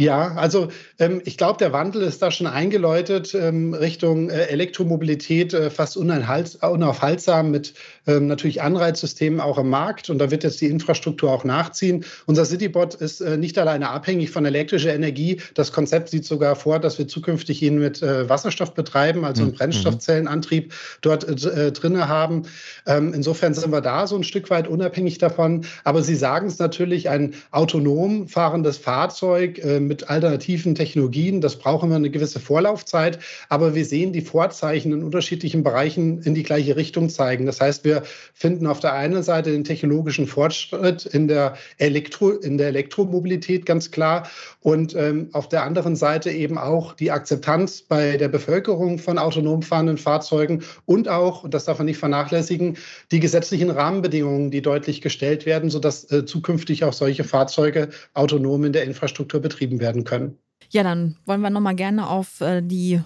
Ja, 0.00 0.34
also 0.36 0.68
ähm, 0.98 1.20
ich 1.24 1.36
glaube, 1.36 1.58
der 1.58 1.72
Wandel 1.72 2.02
ist 2.02 2.22
da 2.22 2.30
schon 2.30 2.46
eingeläutet 2.46 3.34
ähm, 3.34 3.74
Richtung 3.74 4.30
äh, 4.30 4.46
Elektromobilität, 4.46 5.52
äh, 5.52 5.70
fast 5.70 5.98
unaufhaltsam 5.98 7.50
mit 7.50 7.74
ähm, 8.06 8.26
natürlich 8.26 8.62
Anreizsystemen 8.62 9.40
auch 9.40 9.58
im 9.58 9.68
Markt. 9.68 10.10
Und 10.10 10.18
da 10.18 10.30
wird 10.30 10.44
jetzt 10.44 10.60
die 10.60 10.66
Infrastruktur 10.66 11.30
auch 11.30 11.44
nachziehen. 11.44 12.04
Unser 12.26 12.44
Citybot 12.44 12.94
ist 12.94 13.20
äh, 13.20 13.36
nicht 13.36 13.58
alleine 13.58 13.90
abhängig 13.90 14.30
von 14.30 14.44
elektrischer 14.44 14.94
Energie. 14.94 15.40
Das 15.54 15.72
Konzept 15.72 16.08
sieht 16.08 16.24
sogar 16.24 16.56
vor, 16.56 16.78
dass 16.78 16.98
wir 16.98 17.08
zukünftig 17.08 17.62
ihn 17.62 17.78
mit 17.78 18.02
äh, 18.02 18.28
Wasserstoff 18.28 18.74
betreiben, 18.74 19.24
also 19.24 19.42
einen 19.42 19.52
mhm. 19.52 19.56
Brennstoffzellenantrieb 19.56 20.74
dort 21.00 21.24
äh, 21.24 21.72
drinne 21.72 22.08
haben. 22.08 22.42
Ähm, 22.86 23.14
insofern 23.14 23.54
sind 23.54 23.72
wir 23.72 23.80
da 23.80 24.06
so 24.06 24.16
ein 24.16 24.24
Stück 24.24 24.50
weit 24.50 24.68
unabhängig 24.68 25.18
davon. 25.18 25.64
Aber 25.84 26.02
Sie 26.02 26.16
sagen 26.16 26.48
es 26.48 26.58
natürlich, 26.58 27.08
ein 27.08 27.34
autonom 27.50 28.28
fahrendes 28.28 28.78
Fahrzeug 28.78 29.58
äh, 29.58 29.80
mit 29.80 30.10
alternativen 30.10 30.74
Technologien. 30.74 31.40
Das 31.40 31.56
brauchen 31.56 31.90
wir 31.90 31.96
eine 31.96 32.10
gewisse 32.10 32.40
Vorlaufzeit, 32.40 33.18
aber 33.48 33.74
wir 33.74 33.84
sehen 33.84 34.12
die 34.12 34.22
Vorzeichen 34.22 34.92
in 34.92 35.04
unterschiedlichen 35.04 35.62
Bereichen 35.62 36.20
in 36.22 36.34
die 36.34 36.42
gleiche 36.42 36.76
Richtung 36.76 37.08
zeigen. 37.08 37.46
Das 37.46 37.60
heißt, 37.60 37.84
wir 37.84 37.91
finden 38.34 38.66
auf 38.66 38.80
der 38.80 38.94
einen 38.94 39.22
Seite 39.22 39.52
den 39.52 39.64
technologischen 39.64 40.26
Fortschritt 40.26 41.06
in 41.06 41.28
der, 41.28 41.54
Elektro, 41.78 42.30
in 42.30 42.58
der 42.58 42.68
Elektromobilität 42.68 43.66
ganz 43.66 43.90
klar 43.90 44.28
und 44.60 44.94
ähm, 44.94 45.28
auf 45.32 45.48
der 45.48 45.64
anderen 45.64 45.96
Seite 45.96 46.30
eben 46.30 46.58
auch 46.58 46.94
die 46.94 47.10
Akzeptanz 47.10 47.82
bei 47.82 48.16
der 48.16 48.28
Bevölkerung 48.28 48.98
von 48.98 49.18
autonom 49.18 49.62
fahrenden 49.62 49.98
Fahrzeugen 49.98 50.62
und 50.84 51.08
auch, 51.08 51.44
und 51.44 51.54
das 51.54 51.64
darf 51.64 51.78
man 51.78 51.86
nicht 51.86 51.98
vernachlässigen, 51.98 52.76
die 53.10 53.20
gesetzlichen 53.20 53.70
Rahmenbedingungen, 53.70 54.50
die 54.50 54.62
deutlich 54.62 55.00
gestellt 55.00 55.46
werden, 55.46 55.70
sodass 55.70 56.10
äh, 56.10 56.24
zukünftig 56.24 56.84
auch 56.84 56.92
solche 56.92 57.24
Fahrzeuge 57.24 57.90
autonom 58.14 58.64
in 58.64 58.72
der 58.72 58.84
Infrastruktur 58.84 59.40
betrieben 59.40 59.62
betrieben 59.72 59.80
werden 59.80 60.04
können. 60.04 60.38
Ja, 60.70 60.82
dann 60.82 61.16
wollen 61.26 61.40
wir 61.40 61.50
nochmal 61.50 61.74
gerne 61.74 62.08
auf 62.08 62.40
äh, 62.40 62.62
die 62.62 63.00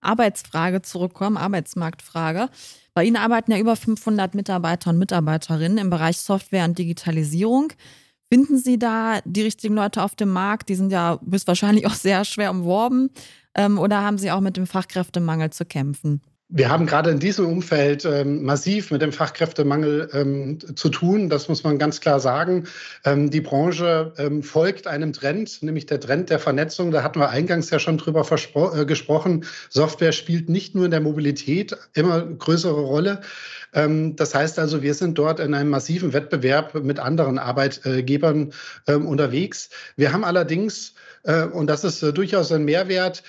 Arbeitsfrage 0.00 0.82
zurückkommen, 0.82 1.36
Arbeitsmarktfrage. 1.36 2.48
Bei 2.94 3.04
Ihnen 3.04 3.16
arbeiten 3.16 3.52
ja 3.52 3.58
über 3.58 3.76
500 3.76 4.34
Mitarbeiter 4.34 4.90
und 4.90 4.98
Mitarbeiterinnen 4.98 5.78
im 5.78 5.90
Bereich 5.90 6.18
Software 6.18 6.64
und 6.64 6.78
Digitalisierung. 6.78 7.72
Finden 8.30 8.58
Sie 8.58 8.78
da 8.78 9.20
die 9.24 9.42
richtigen 9.42 9.74
Leute 9.74 10.02
auf 10.02 10.14
dem 10.14 10.30
Markt? 10.30 10.68
Die 10.68 10.74
sind 10.74 10.90
ja 10.90 11.18
wahrscheinlich 11.22 11.86
auch 11.86 11.94
sehr 11.94 12.24
schwer 12.24 12.50
umworben. 12.50 13.10
Ähm, 13.54 13.78
oder 13.78 14.02
haben 14.02 14.18
Sie 14.18 14.30
auch 14.30 14.40
mit 14.40 14.56
dem 14.56 14.66
Fachkräftemangel 14.66 15.50
zu 15.50 15.64
kämpfen? 15.64 16.22
Wir 16.54 16.68
haben 16.68 16.84
gerade 16.84 17.10
in 17.10 17.18
diesem 17.18 17.46
Umfeld 17.46 18.04
ähm, 18.04 18.42
massiv 18.42 18.90
mit 18.90 19.00
dem 19.00 19.10
Fachkräftemangel 19.10 20.10
ähm, 20.12 20.58
zu 20.76 20.90
tun. 20.90 21.30
Das 21.30 21.48
muss 21.48 21.64
man 21.64 21.78
ganz 21.78 22.02
klar 22.02 22.20
sagen. 22.20 22.64
Ähm, 23.06 23.30
die 23.30 23.40
Branche 23.40 24.12
ähm, 24.18 24.42
folgt 24.42 24.86
einem 24.86 25.14
Trend, 25.14 25.62
nämlich 25.62 25.86
der 25.86 25.98
Trend 25.98 26.28
der 26.28 26.38
Vernetzung. 26.38 26.90
Da 26.90 27.02
hatten 27.02 27.20
wir 27.20 27.30
eingangs 27.30 27.70
ja 27.70 27.78
schon 27.78 27.96
drüber 27.96 28.26
äh, 28.30 28.84
gesprochen. 28.84 29.46
Software 29.70 30.12
spielt 30.12 30.50
nicht 30.50 30.74
nur 30.74 30.84
in 30.84 30.90
der 30.90 31.00
Mobilität 31.00 31.74
immer 31.94 32.20
größere 32.20 32.82
Rolle. 32.82 33.22
Ähm, 33.72 34.14
das 34.16 34.34
heißt 34.34 34.58
also, 34.58 34.82
wir 34.82 34.92
sind 34.92 35.16
dort 35.16 35.40
in 35.40 35.54
einem 35.54 35.70
massiven 35.70 36.12
Wettbewerb 36.12 36.74
mit 36.74 36.98
anderen 36.98 37.38
Arbeitgebern 37.38 38.52
ähm, 38.88 39.06
unterwegs. 39.06 39.70
Wir 39.96 40.12
haben 40.12 40.22
allerdings 40.22 40.92
äh, 41.24 41.44
und 41.44 41.68
das 41.68 41.82
ist 41.84 42.02
äh, 42.02 42.12
durchaus 42.12 42.52
ein 42.52 42.66
Mehrwert, 42.66 43.22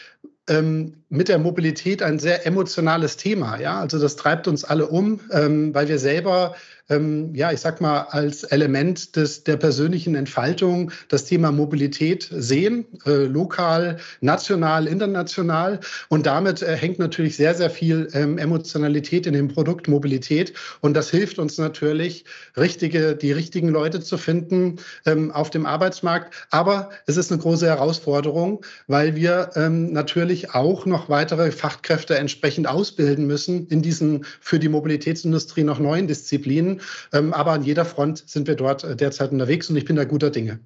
mit 1.13 1.27
der 1.27 1.37
Mobilität 1.37 2.01
ein 2.01 2.17
sehr 2.17 2.45
emotionales 2.45 3.17
Thema. 3.17 3.59
Ja, 3.59 3.79
also 3.79 3.99
das 3.99 4.15
treibt 4.15 4.47
uns 4.47 4.63
alle 4.63 4.87
um, 4.87 5.19
ähm, 5.31 5.73
weil 5.73 5.87
wir 5.87 5.99
selber 5.99 6.55
ähm, 6.89 7.33
ja, 7.33 7.51
ich 7.51 7.61
sag 7.61 7.79
mal, 7.79 8.01
als 8.09 8.43
Element 8.43 9.15
des, 9.15 9.43
der 9.43 9.55
persönlichen 9.55 10.15
Entfaltung 10.15 10.91
das 11.07 11.25
Thema 11.25 11.51
Mobilität 11.51 12.27
sehen, 12.31 12.85
äh, 13.05 13.25
lokal, 13.25 13.97
national, 14.19 14.87
international. 14.87 15.79
Und 16.09 16.25
damit 16.25 16.61
äh, 16.61 16.75
hängt 16.75 16.99
natürlich 16.99 17.37
sehr, 17.37 17.55
sehr 17.55 17.69
viel 17.69 18.09
ähm, 18.13 18.37
Emotionalität 18.37 19.25
in 19.27 19.33
dem 19.33 19.47
Produkt 19.47 19.87
Mobilität. 19.87 20.53
Und 20.81 20.95
das 20.95 21.09
hilft 21.09 21.39
uns 21.39 21.57
natürlich, 21.57 22.25
richtige, 22.57 23.15
die 23.15 23.31
richtigen 23.31 23.69
Leute 23.69 24.01
zu 24.01 24.17
finden 24.17 24.77
ähm, 25.05 25.31
auf 25.31 25.49
dem 25.49 25.65
Arbeitsmarkt. 25.65 26.33
Aber 26.51 26.89
es 27.05 27.15
ist 27.15 27.31
eine 27.31 27.41
große 27.41 27.65
Herausforderung, 27.65 28.65
weil 28.87 29.15
wir 29.15 29.51
ähm, 29.55 29.93
natürlich 29.93 30.53
auch 30.53 30.85
noch 30.85 31.02
weitere 31.09 31.51
Fachkräfte 31.51 32.17
entsprechend 32.17 32.67
ausbilden 32.67 33.27
müssen 33.27 33.67
in 33.67 33.81
diesen 33.81 34.25
für 34.39 34.59
die 34.59 34.69
Mobilitätsindustrie 34.69 35.63
noch 35.63 35.79
neuen 35.79 36.07
Disziplinen. 36.07 36.81
Ähm, 37.11 37.33
aber 37.33 37.51
an 37.51 37.63
jeder 37.63 37.85
Front 37.85 38.23
sind 38.27 38.47
wir 38.47 38.55
dort 38.55 38.83
äh, 38.83 38.95
derzeit 38.95 39.31
unterwegs 39.31 39.69
und 39.69 39.75
ich 39.75 39.85
bin 39.85 39.95
da 39.95 40.05
guter 40.05 40.29
Dinge. 40.29 40.59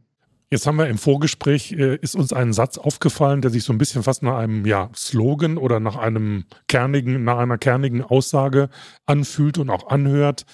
Jetzt 0.49 0.65
haben 0.65 0.77
wir 0.77 0.87
im 0.87 0.97
Vorgespräch, 0.97 1.73
äh, 1.73 1.97
ist 1.97 2.15
uns 2.15 2.31
ein 2.31 2.53
Satz 2.53 2.77
aufgefallen, 2.77 3.41
der 3.41 3.51
sich 3.51 3.63
so 3.63 3.73
ein 3.73 3.77
bisschen 3.77 4.03
fast 4.03 4.23
nach 4.23 4.37
einem 4.37 4.65
ja, 4.65 4.89
Slogan 4.95 5.57
oder 5.57 5.81
nach 5.81 5.97
einem 5.97 6.45
kernigen, 6.69 7.25
nach 7.25 7.37
einer 7.37 7.57
kernigen 7.57 8.01
Aussage 8.01 8.69
anfühlt 9.05 9.57
und 9.57 9.69
auch 9.69 9.89
anhört. 9.89 10.45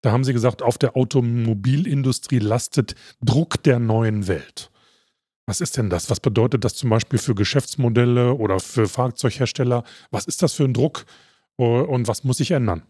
Da 0.00 0.12
haben 0.12 0.24
Sie 0.24 0.32
gesagt, 0.32 0.62
auf 0.62 0.78
der 0.78 0.96
Automobilindustrie 0.96 2.38
lastet 2.38 2.94
Druck 3.22 3.62
der 3.62 3.78
neuen 3.78 4.28
Welt. 4.28 4.70
Was 5.46 5.60
ist 5.60 5.76
denn 5.76 5.90
das? 5.90 6.08
Was 6.08 6.20
bedeutet 6.20 6.64
das 6.64 6.74
zum 6.74 6.88
Beispiel 6.90 7.18
für 7.18 7.34
Geschäftsmodelle 7.34 8.34
oder 8.34 8.60
für 8.60 8.88
Fahrzeughersteller? 8.88 9.84
Was 10.10 10.26
ist 10.26 10.42
das 10.42 10.54
für 10.54 10.64
ein 10.64 10.72
Druck 10.72 11.04
und 11.56 12.08
was 12.08 12.24
muss 12.24 12.38
sich 12.38 12.50
ändern? 12.50 12.82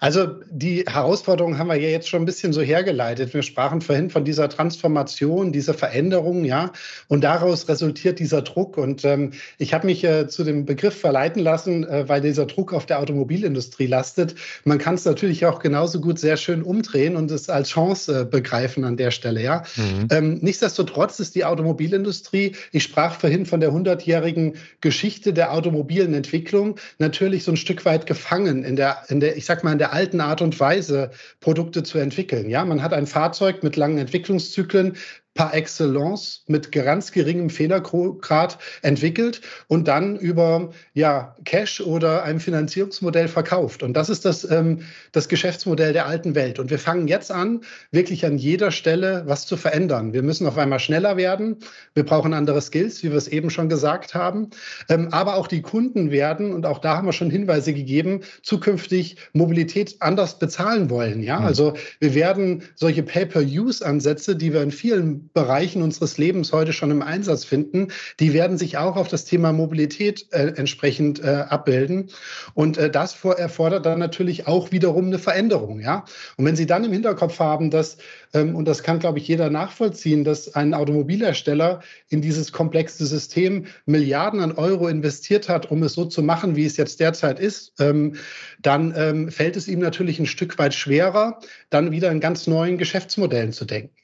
Also 0.00 0.26
die 0.50 0.84
Herausforderungen 0.86 1.58
haben 1.58 1.68
wir 1.68 1.76
ja 1.76 1.88
jetzt 1.88 2.08
schon 2.08 2.22
ein 2.22 2.26
bisschen 2.26 2.52
so 2.52 2.60
hergeleitet. 2.60 3.34
Wir 3.34 3.42
sprachen 3.42 3.80
vorhin 3.80 4.10
von 4.10 4.24
dieser 4.24 4.48
Transformation, 4.48 5.52
dieser 5.52 5.74
Veränderung, 5.74 6.44
ja, 6.44 6.72
und 7.08 7.24
daraus 7.24 7.68
resultiert 7.68 8.18
dieser 8.18 8.42
Druck. 8.42 8.78
Und 8.78 9.04
ähm, 9.04 9.32
ich 9.58 9.74
habe 9.74 9.86
mich 9.86 10.04
äh, 10.04 10.28
zu 10.28 10.44
dem 10.44 10.66
Begriff 10.66 10.98
verleiten 10.98 11.42
lassen, 11.42 11.86
äh, 11.86 12.08
weil 12.08 12.20
dieser 12.20 12.46
Druck 12.46 12.72
auf 12.72 12.86
der 12.86 13.00
Automobilindustrie 13.00 13.86
lastet. 13.86 14.34
Man 14.64 14.78
kann 14.78 14.94
es 14.94 15.04
natürlich 15.04 15.46
auch 15.46 15.58
genauso 15.58 16.00
gut 16.00 16.18
sehr 16.18 16.36
schön 16.36 16.62
umdrehen 16.62 17.16
und 17.16 17.30
es 17.30 17.48
als 17.48 17.70
Chance 17.70 18.20
äh, 18.20 18.24
begreifen 18.24 18.84
an 18.84 18.96
der 18.96 19.10
Stelle, 19.10 19.42
ja. 19.42 19.64
Mhm. 19.76 20.08
Ähm, 20.10 20.38
nichtsdestotrotz 20.40 21.18
ist 21.20 21.34
die 21.34 21.44
Automobilindustrie, 21.44 22.54
ich 22.72 22.82
sprach 22.82 23.18
vorhin 23.18 23.46
von 23.46 23.60
der 23.60 23.72
hundertjährigen 23.72 24.54
Geschichte 24.80 25.32
der 25.32 25.52
automobilen 25.52 26.14
Entwicklung, 26.14 26.76
natürlich 26.98 27.44
so 27.44 27.52
ein 27.52 27.56
Stück 27.56 27.84
weit 27.84 28.06
gefangen 28.06 28.64
in 28.64 28.76
der, 28.76 29.02
in 29.08 29.20
der, 29.20 29.36
ich 29.36 29.44
sag 29.44 29.57
sag 29.58 29.64
mal, 29.64 29.72
in 29.72 29.78
der 29.78 29.92
alten 29.92 30.20
Art 30.20 30.40
und 30.40 30.58
Weise 30.60 31.10
Produkte 31.40 31.82
zu 31.82 31.98
entwickeln. 31.98 32.48
Ja, 32.48 32.64
man 32.64 32.80
hat 32.80 32.92
ein 32.92 33.08
Fahrzeug 33.08 33.64
mit 33.64 33.74
langen 33.74 33.98
Entwicklungszyklen, 33.98 34.96
par 35.38 35.54
excellence 35.54 36.42
mit 36.48 36.72
ganz 36.72 37.12
geringem 37.12 37.48
Fehlergrad 37.48 38.58
entwickelt 38.82 39.40
und 39.68 39.86
dann 39.86 40.16
über 40.16 40.70
ja, 40.94 41.36
Cash 41.44 41.80
oder 41.80 42.24
ein 42.24 42.40
Finanzierungsmodell 42.40 43.28
verkauft. 43.28 43.84
Und 43.84 43.92
das 43.96 44.08
ist 44.10 44.24
das, 44.24 44.50
ähm, 44.50 44.80
das 45.12 45.28
Geschäftsmodell 45.28 45.92
der 45.92 46.06
alten 46.06 46.34
Welt. 46.34 46.58
Und 46.58 46.70
wir 46.70 46.80
fangen 46.80 47.06
jetzt 47.06 47.30
an, 47.30 47.60
wirklich 47.92 48.26
an 48.26 48.36
jeder 48.36 48.72
Stelle 48.72 49.22
was 49.26 49.46
zu 49.46 49.56
verändern. 49.56 50.12
Wir 50.12 50.24
müssen 50.24 50.44
auf 50.44 50.58
einmal 50.58 50.80
schneller 50.80 51.16
werden. 51.16 51.58
Wir 51.94 52.04
brauchen 52.04 52.34
andere 52.34 52.60
Skills, 52.60 53.04
wie 53.04 53.10
wir 53.10 53.18
es 53.18 53.28
eben 53.28 53.50
schon 53.50 53.68
gesagt 53.68 54.16
haben. 54.16 54.50
Ähm, 54.88 55.10
aber 55.12 55.36
auch 55.36 55.46
die 55.46 55.62
Kunden 55.62 56.10
werden, 56.10 56.52
und 56.52 56.66
auch 56.66 56.80
da 56.80 56.96
haben 56.96 57.06
wir 57.06 57.12
schon 57.12 57.30
Hinweise 57.30 57.72
gegeben, 57.72 58.22
zukünftig 58.42 59.18
Mobilität 59.34 59.98
anders 60.00 60.40
bezahlen 60.40 60.90
wollen. 60.90 61.22
Ja, 61.22 61.38
mhm. 61.38 61.46
also 61.46 61.74
wir 62.00 62.16
werden 62.16 62.64
solche 62.74 63.04
Pay-per-Use-Ansätze, 63.04 64.34
die 64.34 64.52
wir 64.52 64.62
in 64.62 64.72
vielen 64.72 65.27
Bereichen 65.32 65.82
unseres 65.82 66.18
Lebens 66.18 66.52
heute 66.52 66.72
schon 66.72 66.90
im 66.90 67.02
Einsatz 67.02 67.44
finden, 67.44 67.88
die 68.20 68.32
werden 68.32 68.58
sich 68.58 68.78
auch 68.78 68.96
auf 68.96 69.08
das 69.08 69.24
Thema 69.24 69.52
Mobilität 69.52 70.26
äh, 70.30 70.52
entsprechend 70.56 71.22
äh, 71.22 71.44
abbilden. 71.48 72.10
Und 72.54 72.78
äh, 72.78 72.90
das 72.90 73.12
vor, 73.12 73.36
erfordert 73.36 73.86
dann 73.86 73.98
natürlich 73.98 74.46
auch 74.46 74.72
wiederum 74.72 75.06
eine 75.06 75.18
Veränderung. 75.18 75.80
Ja? 75.80 76.04
Und 76.36 76.44
wenn 76.44 76.56
Sie 76.56 76.66
dann 76.66 76.84
im 76.84 76.92
Hinterkopf 76.92 77.38
haben, 77.38 77.70
dass, 77.70 77.98
ähm, 78.34 78.54
und 78.54 78.66
das 78.66 78.82
kann, 78.82 78.98
glaube 78.98 79.18
ich, 79.18 79.28
jeder 79.28 79.50
nachvollziehen, 79.50 80.24
dass 80.24 80.54
ein 80.54 80.74
Automobilhersteller 80.74 81.80
in 82.08 82.22
dieses 82.22 82.52
komplexe 82.52 83.06
System 83.06 83.66
Milliarden 83.86 84.40
an 84.40 84.52
Euro 84.52 84.88
investiert 84.88 85.48
hat, 85.48 85.70
um 85.70 85.82
es 85.82 85.94
so 85.94 86.04
zu 86.04 86.22
machen, 86.22 86.56
wie 86.56 86.64
es 86.64 86.76
jetzt 86.76 87.00
derzeit 87.00 87.40
ist, 87.40 87.74
ähm, 87.80 88.16
dann 88.60 88.94
ähm, 88.96 89.30
fällt 89.30 89.56
es 89.56 89.68
ihm 89.68 89.80
natürlich 89.80 90.18
ein 90.18 90.26
Stück 90.26 90.58
weit 90.58 90.74
schwerer, 90.74 91.40
dann 91.70 91.90
wieder 91.90 92.10
in 92.10 92.20
ganz 92.20 92.46
neuen 92.46 92.78
Geschäftsmodellen 92.78 93.52
zu 93.52 93.64
denken. 93.64 93.94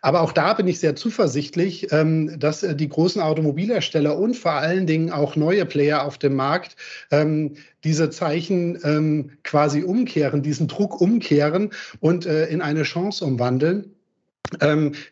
Aber 0.00 0.22
auch 0.22 0.32
da 0.32 0.54
bin 0.54 0.66
ich 0.66 0.80
sehr 0.80 0.96
zuversichtlich, 0.96 1.92
ähm, 1.92 2.38
dass 2.38 2.62
äh, 2.62 2.74
die 2.74 2.88
großen 2.88 3.20
Automobilhersteller 3.20 4.18
und 4.18 4.36
vor 4.36 4.52
allen 4.52 4.86
Dingen 4.86 5.10
auch 5.10 5.36
neue 5.36 5.66
Player 5.66 6.04
auf 6.04 6.18
dem 6.18 6.34
Markt 6.34 6.76
ähm, 7.10 7.56
diese 7.84 8.10
Zeichen 8.10 8.78
ähm, 8.84 9.32
quasi 9.44 9.82
umkehren, 9.82 10.42
diesen 10.42 10.68
Druck 10.68 11.00
umkehren 11.00 11.70
und 12.00 12.26
äh, 12.26 12.46
in 12.46 12.62
eine 12.62 12.82
Chance 12.82 13.24
umwandeln 13.24 13.94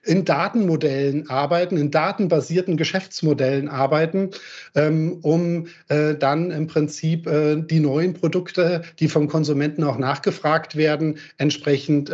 in 0.03 0.25
Datenmodellen 0.25 1.31
arbeiten, 1.31 1.77
in 1.77 1.93
datenbasierten 1.93 2.77
Geschäftsmodellen 2.77 3.69
arbeiten, 3.69 4.31
um 4.75 5.69
äh, 5.87 6.17
dann 6.17 6.51
im 6.51 6.67
Prinzip 6.67 7.31
die 7.71 7.79
neuen 7.79 8.15
Produkte, 8.15 8.83
die 8.99 9.07
vom 9.07 9.29
Konsumenten 9.29 9.85
auch 9.85 9.97
nachgefragt 9.97 10.75
werden, 10.75 11.19
entsprechend 11.37 12.13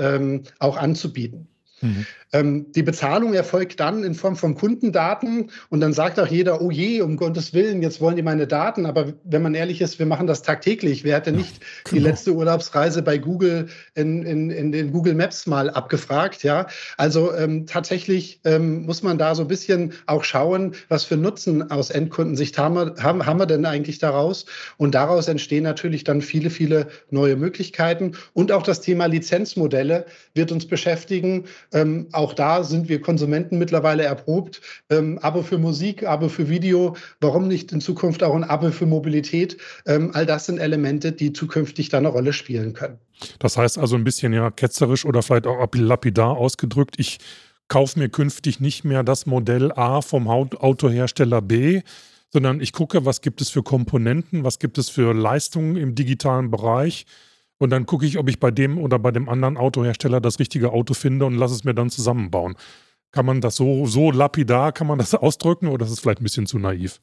auch 0.58 0.76
anzubieten. 0.76 1.48
Mhm. 1.84 2.06
Ähm, 2.34 2.72
die 2.72 2.82
Bezahlung 2.82 3.32
erfolgt 3.32 3.78
dann 3.78 4.02
in 4.02 4.14
Form 4.14 4.34
von 4.34 4.56
Kundendaten 4.56 5.50
und 5.70 5.80
dann 5.80 5.92
sagt 5.92 6.18
auch 6.18 6.26
jeder, 6.26 6.60
oh 6.60 6.70
je, 6.70 7.00
um 7.00 7.16
Gottes 7.16 7.54
Willen, 7.54 7.80
jetzt 7.80 8.00
wollen 8.00 8.16
die 8.16 8.22
meine 8.22 8.48
Daten. 8.48 8.86
Aber 8.86 9.14
wenn 9.22 9.40
man 9.40 9.54
ehrlich 9.54 9.80
ist, 9.80 10.00
wir 10.00 10.06
machen 10.06 10.26
das 10.26 10.42
tagtäglich. 10.42 11.04
Wer 11.04 11.16
hätte 11.16 11.30
nicht 11.30 11.58
ja, 11.58 11.64
genau. 11.84 11.94
die 11.94 11.98
letzte 12.00 12.32
Urlaubsreise 12.34 13.02
bei 13.02 13.18
Google 13.18 13.68
in, 13.94 14.24
in, 14.24 14.50
in, 14.50 14.72
den 14.72 14.90
Google 14.90 15.14
Maps 15.14 15.46
mal 15.46 15.70
abgefragt? 15.70 16.42
Ja, 16.42 16.66
also 16.96 17.32
ähm, 17.32 17.66
tatsächlich 17.66 18.40
ähm, 18.44 18.84
muss 18.84 19.04
man 19.04 19.16
da 19.16 19.36
so 19.36 19.42
ein 19.42 19.48
bisschen 19.48 19.92
auch 20.06 20.24
schauen, 20.24 20.74
was 20.88 21.04
für 21.04 21.16
Nutzen 21.16 21.70
aus 21.70 21.90
Endkundensicht 21.90 22.58
haben 22.58 22.74
wir, 22.74 22.94
haben, 23.00 23.24
haben 23.24 23.38
wir 23.38 23.46
denn 23.46 23.64
eigentlich 23.64 24.00
daraus? 24.00 24.46
Und 24.76 24.96
daraus 24.96 25.28
entstehen 25.28 25.62
natürlich 25.62 26.02
dann 26.02 26.20
viele, 26.20 26.50
viele 26.50 26.88
neue 27.10 27.36
Möglichkeiten. 27.36 28.16
Und 28.32 28.50
auch 28.50 28.64
das 28.64 28.80
Thema 28.80 29.06
Lizenzmodelle 29.06 30.06
wird 30.34 30.50
uns 30.50 30.66
beschäftigen. 30.66 31.44
Ähm, 31.72 32.08
auch 32.10 32.23
da 32.32 32.64
sind 32.64 32.88
wir 32.88 33.00
Konsumenten 33.00 33.58
mittlerweile 33.58 34.04
erprobt. 34.04 34.60
Ähm, 34.88 35.18
Abo 35.18 35.42
für 35.42 35.58
Musik, 35.58 36.06
Abo 36.06 36.28
für 36.28 36.48
Video, 36.48 36.96
warum 37.20 37.48
nicht 37.48 37.72
in 37.72 37.80
Zukunft 37.80 38.22
auch 38.22 38.34
ein 38.34 38.44
Abo 38.44 38.70
für 38.70 38.86
Mobilität? 38.86 39.58
Ähm, 39.86 40.12
all 40.14 40.24
das 40.24 40.46
sind 40.46 40.58
Elemente, 40.58 41.12
die 41.12 41.32
zukünftig 41.32 41.90
da 41.90 41.98
eine 41.98 42.08
Rolle 42.08 42.32
spielen 42.32 42.72
können. 42.72 42.98
Das 43.38 43.56
heißt 43.56 43.78
also 43.78 43.96
ein 43.96 44.04
bisschen 44.04 44.32
ja 44.32 44.50
ketzerisch 44.50 45.04
oder 45.04 45.22
vielleicht 45.22 45.46
auch 45.46 45.68
lapidar 45.74 46.36
ausgedrückt, 46.36 46.94
ich 46.98 47.18
kaufe 47.68 47.98
mir 47.98 48.08
künftig 48.08 48.60
nicht 48.60 48.84
mehr 48.84 49.02
das 49.02 49.26
Modell 49.26 49.72
A 49.72 50.00
vom 50.00 50.28
Autohersteller 50.28 51.42
B, 51.42 51.82
sondern 52.32 52.60
ich 52.60 52.72
gucke, 52.72 53.04
was 53.04 53.20
gibt 53.20 53.40
es 53.40 53.50
für 53.50 53.62
Komponenten, 53.62 54.44
was 54.44 54.58
gibt 54.58 54.78
es 54.78 54.90
für 54.90 55.14
Leistungen 55.14 55.76
im 55.76 55.94
digitalen 55.94 56.50
Bereich 56.50 57.06
und 57.64 57.70
dann 57.70 57.86
gucke 57.86 58.06
ich, 58.06 58.18
ob 58.18 58.28
ich 58.28 58.38
bei 58.38 58.50
dem 58.50 58.78
oder 58.78 58.98
bei 58.98 59.10
dem 59.10 59.28
anderen 59.28 59.56
Autohersteller 59.56 60.20
das 60.20 60.38
richtige 60.38 60.72
Auto 60.72 60.94
finde 60.94 61.24
und 61.26 61.34
lasse 61.34 61.54
es 61.54 61.64
mir 61.64 61.74
dann 61.74 61.90
zusammenbauen. 61.90 62.54
Kann 63.10 63.26
man 63.26 63.40
das 63.40 63.56
so, 63.56 63.86
so 63.86 64.10
lapidar, 64.10 64.72
kann 64.72 64.86
man 64.86 64.98
das 64.98 65.14
ausdrücken 65.14 65.68
oder 65.68 65.86
ist 65.86 65.92
es 65.92 66.00
vielleicht 66.00 66.20
ein 66.20 66.24
bisschen 66.24 66.46
zu 66.46 66.58
naiv? 66.58 67.00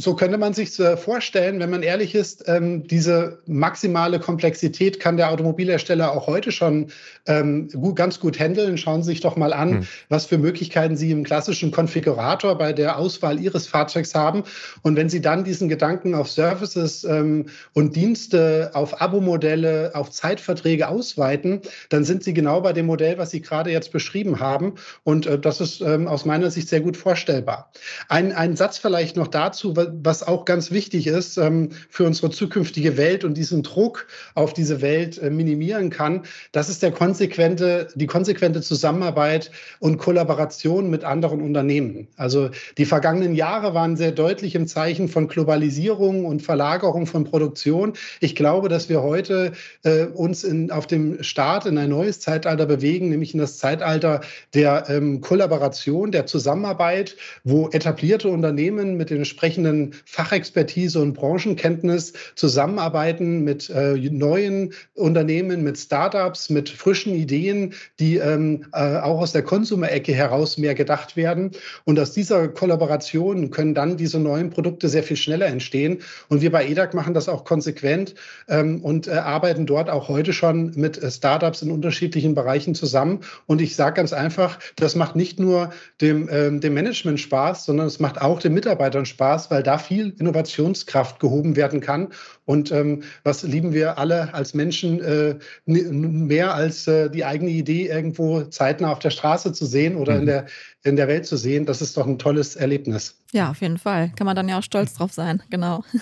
So 0.00 0.14
könnte 0.16 0.38
man 0.38 0.54
sich 0.54 0.70
vorstellen, 0.96 1.60
wenn 1.60 1.68
man 1.68 1.82
ehrlich 1.82 2.14
ist, 2.14 2.44
ähm, 2.46 2.86
diese 2.86 3.42
maximale 3.44 4.18
Komplexität 4.20 4.98
kann 4.98 5.18
der 5.18 5.30
Automobilhersteller 5.30 6.12
auch 6.12 6.26
heute 6.26 6.50
schon 6.50 6.86
ähm, 7.26 7.68
ganz 7.94 8.18
gut 8.18 8.40
handeln. 8.40 8.78
Schauen 8.78 9.02
Sie 9.02 9.10
sich 9.10 9.20
doch 9.20 9.36
mal 9.36 9.52
an, 9.52 9.70
hm. 9.70 9.86
was 10.08 10.24
für 10.24 10.38
Möglichkeiten 10.38 10.96
Sie 10.96 11.10
im 11.10 11.24
klassischen 11.24 11.72
Konfigurator 11.72 12.56
bei 12.56 12.72
der 12.72 12.96
Auswahl 12.96 13.38
Ihres 13.38 13.66
Fahrzeugs 13.66 14.14
haben. 14.14 14.44
Und 14.80 14.96
wenn 14.96 15.10
Sie 15.10 15.20
dann 15.20 15.44
diesen 15.44 15.68
Gedanken 15.68 16.14
auf 16.14 16.30
Services 16.30 17.04
ähm, 17.04 17.50
und 17.74 17.94
Dienste, 17.94 18.70
auf 18.72 19.02
Abo-Modelle, 19.02 19.90
auf 19.94 20.10
Zeitverträge 20.10 20.88
ausweiten, 20.88 21.60
dann 21.90 22.04
sind 22.04 22.24
Sie 22.24 22.32
genau 22.32 22.62
bei 22.62 22.72
dem 22.72 22.86
Modell, 22.86 23.18
was 23.18 23.30
Sie 23.30 23.42
gerade 23.42 23.70
jetzt 23.70 23.92
beschrieben 23.92 24.40
haben. 24.40 24.76
Und 25.04 25.26
äh, 25.26 25.38
das 25.38 25.60
ist 25.60 25.82
aus 25.82 26.24
meiner 26.24 26.50
Sicht 26.50 26.68
sehr 26.70 26.80
gut 26.80 26.96
vorstellbar. 26.96 27.70
Ein, 28.08 28.32
ein 28.32 28.56
Satz 28.56 28.78
vielleicht 28.78 29.16
noch 29.16 29.28
dazu, 29.28 29.76
was 29.76 29.81
auch 30.26 30.44
ganz 30.44 30.70
wichtig 30.70 31.06
ist 31.06 31.36
ähm, 31.38 31.70
für 31.88 32.04
unsere 32.04 32.30
zukünftige 32.30 32.96
Welt 32.96 33.24
und 33.24 33.34
diesen 33.34 33.62
Druck 33.62 34.06
auf 34.34 34.52
diese 34.52 34.80
Welt 34.82 35.18
äh, 35.18 35.30
minimieren 35.30 35.90
kann, 35.90 36.22
das 36.52 36.68
ist 36.68 36.82
der 36.82 36.92
konsequente, 36.92 37.88
die 37.94 38.06
konsequente 38.06 38.60
Zusammenarbeit 38.60 39.50
und 39.80 39.98
Kollaboration 39.98 40.90
mit 40.90 41.04
anderen 41.04 41.40
Unternehmen. 41.40 42.08
Also 42.16 42.50
die 42.78 42.84
vergangenen 42.84 43.34
Jahre 43.34 43.74
waren 43.74 43.96
sehr 43.96 44.12
deutlich 44.12 44.54
im 44.54 44.66
Zeichen 44.66 45.08
von 45.08 45.28
Globalisierung 45.28 46.24
und 46.24 46.42
Verlagerung 46.42 47.06
von 47.06 47.24
Produktion. 47.24 47.94
Ich 48.20 48.34
glaube, 48.34 48.68
dass 48.68 48.88
wir 48.88 49.02
heute 49.02 49.52
äh, 49.82 50.04
uns 50.04 50.44
in, 50.44 50.70
auf 50.70 50.86
dem 50.86 51.22
Start 51.22 51.66
in 51.66 51.78
ein 51.78 51.90
neues 51.90 52.20
Zeitalter 52.20 52.66
bewegen, 52.66 53.08
nämlich 53.08 53.34
in 53.34 53.40
das 53.40 53.58
Zeitalter 53.58 54.20
der 54.54 54.88
ähm, 54.88 55.20
Kollaboration, 55.20 56.12
der 56.12 56.26
Zusammenarbeit, 56.26 57.16
wo 57.44 57.68
etablierte 57.68 58.28
Unternehmen 58.28 58.96
mit 58.96 59.10
den 59.10 59.18
entsprechenden 59.18 59.71
eigenen 59.72 59.94
Fachexpertise 60.04 61.00
und 61.00 61.14
Branchenkenntnis 61.14 62.12
zusammenarbeiten 62.34 63.42
mit 63.44 63.70
äh, 63.70 63.94
neuen 63.94 64.72
Unternehmen, 64.94 65.62
mit 65.62 65.78
Startups, 65.78 66.50
mit 66.50 66.68
frischen 66.68 67.14
Ideen, 67.14 67.74
die 67.98 68.16
ähm, 68.16 68.66
äh, 68.72 68.98
auch 68.98 69.20
aus 69.20 69.32
der 69.32 69.42
Konsumerecke 69.42 70.12
heraus 70.12 70.58
mehr 70.58 70.74
gedacht 70.74 71.16
werden. 71.16 71.52
Und 71.84 71.98
aus 71.98 72.12
dieser 72.12 72.48
Kollaboration 72.48 73.50
können 73.50 73.74
dann 73.74 73.96
diese 73.96 74.18
neuen 74.18 74.50
Produkte 74.50 74.88
sehr 74.88 75.02
viel 75.02 75.16
schneller 75.16 75.46
entstehen. 75.46 75.98
Und 76.28 76.42
wir 76.42 76.52
bei 76.52 76.66
EDAC 76.66 76.94
machen 76.94 77.14
das 77.14 77.28
auch 77.28 77.44
konsequent 77.44 78.14
ähm, 78.48 78.82
und 78.82 79.08
äh, 79.08 79.12
arbeiten 79.12 79.66
dort 79.66 79.88
auch 79.88 80.08
heute 80.08 80.32
schon 80.32 80.72
mit 80.74 81.02
äh, 81.02 81.10
Startups 81.10 81.62
in 81.62 81.70
unterschiedlichen 81.70 82.34
Bereichen 82.34 82.74
zusammen. 82.74 83.20
Und 83.46 83.60
ich 83.60 83.76
sage 83.76 83.96
ganz 83.96 84.12
einfach, 84.12 84.58
das 84.76 84.96
macht 84.96 85.16
nicht 85.16 85.38
nur 85.38 85.70
dem, 86.00 86.28
ähm, 86.30 86.60
dem 86.60 86.74
Management 86.74 87.20
Spaß, 87.20 87.64
sondern 87.64 87.86
es 87.86 88.00
macht 88.00 88.20
auch 88.20 88.40
den 88.40 88.54
Mitarbeitern 88.54 89.06
Spaß, 89.06 89.50
weil 89.50 89.61
weil 89.62 89.72
da 89.72 89.78
viel 89.78 90.14
Innovationskraft 90.18 91.20
gehoben 91.20 91.54
werden 91.54 91.80
kann. 91.80 92.08
Und 92.44 92.72
ähm, 92.72 93.04
was 93.22 93.44
lieben 93.44 93.72
wir 93.72 93.96
alle 93.96 94.34
als 94.34 94.54
Menschen 94.54 95.00
äh, 95.00 95.36
mehr 95.66 96.54
als 96.54 96.88
äh, 96.88 97.08
die 97.08 97.24
eigene 97.24 97.50
Idee, 97.50 97.86
irgendwo 97.86 98.42
zeitnah 98.42 98.90
auf 98.90 98.98
der 98.98 99.10
Straße 99.10 99.52
zu 99.52 99.64
sehen 99.64 99.96
oder 99.96 100.14
mhm. 100.14 100.20
in, 100.20 100.26
der, 100.26 100.46
in 100.82 100.96
der 100.96 101.06
Welt 101.06 101.26
zu 101.26 101.36
sehen? 101.36 101.64
Das 101.64 101.80
ist 101.80 101.96
doch 101.96 102.06
ein 102.06 102.18
tolles 102.18 102.56
Erlebnis. 102.56 103.16
Ja, 103.32 103.50
auf 103.50 103.60
jeden 103.60 103.78
Fall. 103.78 104.10
Kann 104.16 104.24
man 104.24 104.34
dann 104.34 104.48
ja 104.48 104.58
auch 104.58 104.64
stolz 104.64 104.94
drauf 104.98 105.12
sein, 105.12 105.42
genau. 105.50 105.84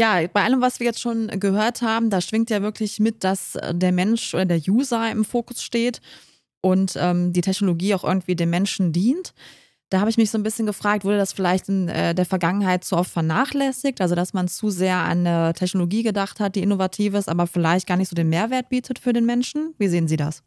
Ja, 0.00 0.26
bei 0.26 0.42
allem, 0.42 0.62
was 0.62 0.80
wir 0.80 0.86
jetzt 0.86 1.02
schon 1.02 1.28
gehört 1.38 1.82
haben, 1.82 2.08
da 2.08 2.22
schwingt 2.22 2.48
ja 2.48 2.62
wirklich 2.62 2.98
mit, 2.98 3.22
dass 3.22 3.56
äh, 3.56 3.74
der 3.74 3.92
Mensch 3.92 4.32
oder 4.32 4.46
der 4.46 4.60
User 4.66 5.08
im 5.12 5.22
Fokus 5.22 5.62
steht 5.62 6.00
und 6.62 6.96
ähm, 6.98 7.34
die 7.34 7.42
Technologie 7.42 7.94
auch 7.94 8.02
irgendwie 8.02 8.34
dem 8.34 8.48
Menschen 8.48 8.92
dient. 8.92 9.34
Da 9.92 10.00
habe 10.00 10.08
ich 10.08 10.16
mich 10.16 10.30
so 10.30 10.38
ein 10.38 10.42
bisschen 10.42 10.64
gefragt, 10.64 11.04
wurde 11.04 11.18
das 11.18 11.34
vielleicht 11.34 11.68
in 11.68 11.86
äh, 11.90 12.14
der 12.14 12.24
Vergangenheit 12.24 12.82
zu 12.82 12.96
oft 12.96 13.10
vernachlässigt? 13.10 14.00
Also, 14.00 14.14
dass 14.14 14.32
man 14.32 14.48
zu 14.48 14.70
sehr 14.70 14.96
an 14.96 15.26
eine 15.26 15.52
Technologie 15.52 16.02
gedacht 16.02 16.40
hat, 16.40 16.56
die 16.56 16.62
innovativ 16.62 17.12
ist, 17.12 17.28
aber 17.28 17.46
vielleicht 17.46 17.86
gar 17.86 17.98
nicht 17.98 18.08
so 18.08 18.14
den 18.14 18.30
Mehrwert 18.30 18.70
bietet 18.70 18.98
für 18.98 19.12
den 19.12 19.26
Menschen? 19.26 19.74
Wie 19.76 19.88
sehen 19.88 20.08
Sie 20.08 20.16
das? 20.16 20.42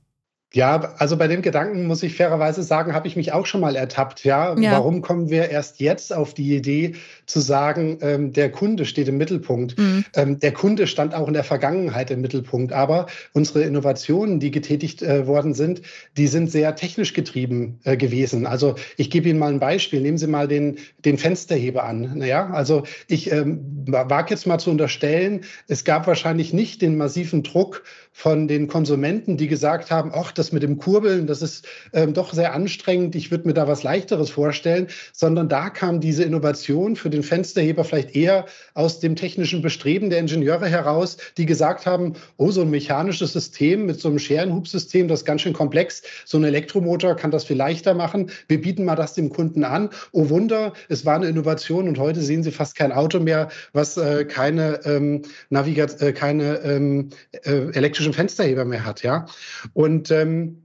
Ja, 0.53 0.93
also 0.99 1.17
bei 1.17 1.27
dem 1.27 1.41
Gedanken 1.41 1.85
muss 1.85 2.01
ich 2.01 2.15
fairerweise 2.15 2.63
sagen, 2.63 2.93
habe 2.93 3.09
ich 3.09 3.17
mich 3.17 3.33
auch 3.33 3.45
schon 3.45 3.59
mal 3.59 3.75
ertappt. 3.75 4.23
Ja? 4.23 4.57
ja. 4.57 4.71
warum 4.71 5.01
kommen 5.01 5.29
wir 5.29 5.49
erst 5.49 5.81
jetzt 5.81 6.13
auf 6.13 6.33
die 6.33 6.55
Idee 6.55 6.95
zu 7.25 7.41
sagen, 7.41 7.97
ähm, 7.99 8.31
der 8.31 8.49
Kunde 8.51 8.85
steht 8.85 9.09
im 9.09 9.17
Mittelpunkt? 9.17 9.77
Mhm. 9.77 10.05
Ähm, 10.15 10.39
der 10.39 10.53
Kunde 10.53 10.87
stand 10.87 11.13
auch 11.13 11.27
in 11.27 11.33
der 11.33 11.43
Vergangenheit 11.43 12.09
im 12.09 12.21
Mittelpunkt, 12.21 12.71
aber 12.71 13.07
unsere 13.33 13.63
Innovationen, 13.63 14.39
die 14.39 14.49
getätigt 14.49 15.01
äh, 15.01 15.27
worden 15.27 15.53
sind, 15.53 15.81
die 16.15 16.27
sind 16.27 16.49
sehr 16.49 16.73
technisch 16.75 17.11
getrieben 17.11 17.79
äh, 17.83 17.97
gewesen. 17.97 18.45
Also 18.45 18.75
ich 18.95 19.09
gebe 19.09 19.27
Ihnen 19.27 19.39
mal 19.39 19.51
ein 19.51 19.59
Beispiel. 19.59 19.99
Nehmen 19.99 20.17
Sie 20.17 20.27
mal 20.27 20.47
den, 20.47 20.77
den 21.03 21.17
Fensterheber 21.17 21.83
an. 21.83 22.19
Naja, 22.19 22.49
also 22.51 22.83
ich 23.07 23.29
ähm, 23.29 23.83
wage 23.87 24.29
jetzt 24.29 24.47
mal 24.47 24.59
zu 24.59 24.69
unterstellen, 24.69 25.41
es 25.67 25.83
gab 25.83 26.07
wahrscheinlich 26.07 26.53
nicht 26.53 26.81
den 26.81 26.95
massiven 26.95 27.43
Druck 27.43 27.83
von 28.17 28.47
den 28.47 28.69
Konsumenten, 28.69 29.35
die 29.35 29.49
gesagt 29.49 29.91
haben, 29.91 30.11
ach, 30.15 30.31
das 30.31 30.53
mit 30.53 30.63
dem 30.63 30.77
Kurbeln, 30.77 31.27
das 31.27 31.41
ist 31.41 31.67
ähm, 31.91 32.13
doch 32.13 32.33
sehr 32.33 32.53
anstrengend, 32.53 33.13
ich 33.13 33.29
würde 33.29 33.45
mir 33.45 33.53
da 33.53 33.67
was 33.67 33.83
Leichteres 33.83 34.29
vorstellen, 34.29 34.87
sondern 35.11 35.49
da 35.49 35.69
kam 35.69 35.99
diese 35.99 36.23
Innovation 36.23 36.95
für 36.95 37.09
den 37.09 37.23
Fensterheber 37.23 37.83
vielleicht 37.83 38.15
eher 38.15 38.45
aus 38.73 39.01
dem 39.01 39.17
technischen 39.17 39.61
Bestreben 39.61 40.09
der 40.09 40.19
Ingenieure 40.19 40.67
heraus, 40.67 41.17
die 41.37 41.45
gesagt 41.45 41.85
haben, 41.85 42.13
oh, 42.37 42.51
so 42.51 42.61
ein 42.61 42.69
mechanisches 42.69 43.33
System 43.33 43.85
mit 43.85 43.99
so 43.99 44.07
einem 44.07 44.19
Scherenhubsystem, 44.19 45.09
das 45.09 45.19
ist 45.19 45.25
ganz 45.25 45.41
schön 45.41 45.51
komplex, 45.53 46.01
so 46.23 46.37
ein 46.37 46.45
Elektromotor 46.45 47.15
kann 47.17 47.31
das 47.31 47.43
viel 47.43 47.57
leichter 47.57 47.93
machen, 47.93 48.31
wir 48.47 48.61
bieten 48.61 48.85
mal 48.85 48.95
das 48.95 49.13
dem 49.13 49.29
Kunden 49.29 49.65
an. 49.65 49.89
Oh 50.13 50.29
Wunder, 50.29 50.71
es 50.87 51.05
war 51.05 51.17
eine 51.17 51.27
Innovation 51.27 51.89
und 51.89 51.99
heute 51.99 52.21
sehen 52.21 52.43
Sie 52.43 52.51
fast 52.51 52.77
kein 52.77 52.93
Auto 52.93 53.19
mehr, 53.19 53.49
was 53.73 53.97
äh, 53.97 54.23
keine 54.23 54.79
ähm, 54.85 55.23
äh, 55.51 56.13
keine 56.13 56.59
ähm, 56.63 57.09
äh, 57.43 57.77
elektrischen 58.05 58.13
Fensterheber 58.13 58.65
mehr 58.65 58.85
hat, 58.85 59.03
ja. 59.03 59.25
Und 59.73 60.11
ähm, 60.11 60.61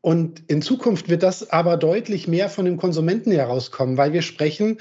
und 0.00 0.48
in 0.48 0.62
Zukunft 0.62 1.08
wird 1.08 1.24
das 1.24 1.50
aber 1.50 1.76
deutlich 1.76 2.28
mehr 2.28 2.48
von 2.48 2.64
dem 2.64 2.76
Konsumenten 2.76 3.32
herauskommen, 3.32 3.96
weil 3.96 4.12
wir 4.12 4.22
sprechen 4.22 4.78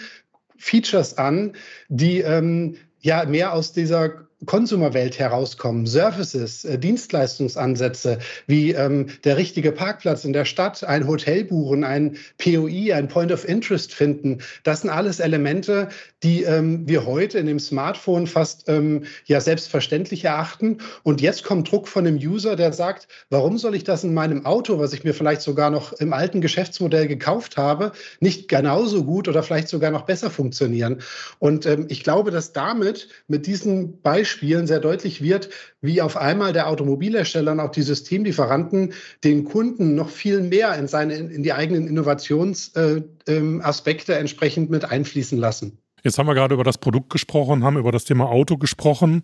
Features 0.58 1.18
an, 1.18 1.54
die 1.90 2.22
ähm, 2.22 2.78
ja 3.00 3.26
mehr 3.26 3.54
aus 3.54 3.74
dieser 3.74 4.28
Konsumerwelt 4.46 5.20
herauskommen, 5.20 5.86
Services, 5.86 6.66
äh, 6.66 6.80
Dienstleistungsansätze 6.80 8.20
wie 8.48 8.72
ähm, 8.72 9.08
der 9.24 9.38
richtige 9.38 9.72
Parkplatz 9.72 10.26
in 10.26 10.34
der 10.34 10.46
Stadt, 10.46 10.84
ein 10.84 11.08
Hotel 11.08 11.44
buchen, 11.44 11.84
ein 11.84 12.18
POI, 12.38 12.94
ein 12.94 13.08
Point 13.08 13.32
of 13.32 13.48
Interest 13.48 13.94
finden. 13.94 14.40
Das 14.64 14.82
sind 14.82 14.90
alles 14.90 15.20
Elemente, 15.20 15.90
die 16.24 16.44
ähm, 16.44 16.88
wir 16.88 17.06
heute 17.06 17.38
in 17.38 17.46
dem 17.46 17.60
Smartphone 17.60 18.26
fast 18.26 18.68
ähm, 18.68 19.04
ja 19.26 19.42
selbstverständlich 19.42 20.26
erachten. 20.26 20.80
Und 21.04 21.22
jetzt 21.22 21.44
kommt 21.44 21.72
Druck 21.72 21.88
von 21.88 22.06
dem 22.06 22.16
User, 22.16 22.56
der 22.56 22.74
sagt, 22.74 23.08
warum 23.30 23.58
soll 23.58 23.76
ich 23.76 23.84
das 23.84 24.04
in 24.04 24.14
meinem 24.14 24.46
Auto, 24.46 24.80
was 24.80 24.94
ich 24.94 25.04
mir 25.04 25.14
vielleicht 25.14 25.42
sogar 25.42 25.70
noch 25.70 25.94
im 25.94 26.14
alten 26.14 26.42
Geschäftsmodell 26.42 27.08
gekauft 27.08 27.58
habe, 27.58 27.92
nicht 28.20 28.48
genauso 28.48 29.04
gut 29.04 29.28
oder 29.28 29.44
vielleicht 29.44 29.68
sogar 29.68 29.92
noch 29.92 30.04
besser 30.04 30.32
funktionieren? 30.32 31.02
Und 31.38 31.66
ähm, 31.68 31.86
ich 31.90 32.04
glaube, 32.04 32.32
dass 32.32 32.54
damit 32.54 33.08
mit 33.28 33.46
diesen 33.46 34.02
Beispielen 34.32 34.52
Spielen 34.52 34.68
sehr 34.68 34.80
deutlich 34.80 35.22
wird, 35.22 35.50
wie 35.82 36.02
auf 36.02 36.18
einmal 36.18 36.54
der 36.54 36.68
Automobilhersteller 36.68 37.52
und 37.52 37.60
auch 37.60 37.72
die 37.72 37.82
Systemlieferanten 37.82 38.94
den 39.24 39.44
Kunden 39.44 39.96
noch 39.96 40.10
viel 40.10 40.42
mehr 40.42 40.76
in, 40.76 40.88
seine, 40.88 41.16
in 41.16 41.44
die 41.44 41.54
eigenen 41.54 41.88
Innovationsaspekte 41.88 44.12
äh, 44.12 44.16
ähm, 44.16 44.22
entsprechend 44.22 44.70
mit 44.70 44.86
einfließen 44.86 45.38
lassen. 45.38 45.78
Jetzt 46.04 46.18
haben 46.18 46.28
wir 46.28 46.34
gerade 46.34 46.56
über 46.56 46.64
das 46.64 46.78
Produkt 46.78 47.12
gesprochen, 47.12 47.64
haben 47.64 47.78
über 47.78 47.92
das 47.92 48.06
Thema 48.06 48.30
Auto 48.30 48.58
gesprochen. 48.58 49.24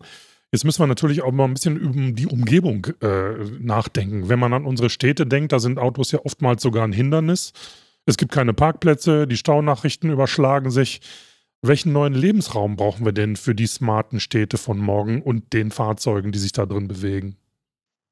Jetzt 0.51 0.63
müssen 0.63 0.79
wir 0.79 0.87
natürlich 0.87 1.23
auch 1.23 1.31
mal 1.31 1.45
ein 1.45 1.53
bisschen 1.53 1.77
über 1.77 2.11
die 2.11 2.27
Umgebung 2.27 2.87
äh, 3.01 3.33
nachdenken. 3.59 4.29
Wenn 4.29 4.39
man 4.39 4.53
an 4.53 4.65
unsere 4.65 4.89
Städte 4.89 5.25
denkt, 5.25 5.51
da 5.51 5.59
sind 5.59 5.79
Autos 5.79 6.11
ja 6.11 6.19
oftmals 6.23 6.61
sogar 6.61 6.83
ein 6.83 6.93
Hindernis. 6.93 7.53
Es 8.05 8.17
gibt 8.17 8.31
keine 8.31 8.53
Parkplätze, 8.53 9.27
die 9.27 9.37
Staunachrichten 9.37 10.11
überschlagen 10.11 10.71
sich. 10.71 11.01
Welchen 11.61 11.91
neuen 11.91 12.13
Lebensraum 12.13 12.75
brauchen 12.75 13.03
wir 13.03 13.13
denn 13.13 13.35
für 13.35 13.55
die 13.55 13.67
smarten 13.67 14.19
Städte 14.19 14.57
von 14.57 14.77
morgen 14.77 15.21
und 15.21 15.53
den 15.53 15.71
Fahrzeugen, 15.71 16.31
die 16.31 16.39
sich 16.39 16.51
da 16.51 16.65
drin 16.65 16.87
bewegen? 16.87 17.37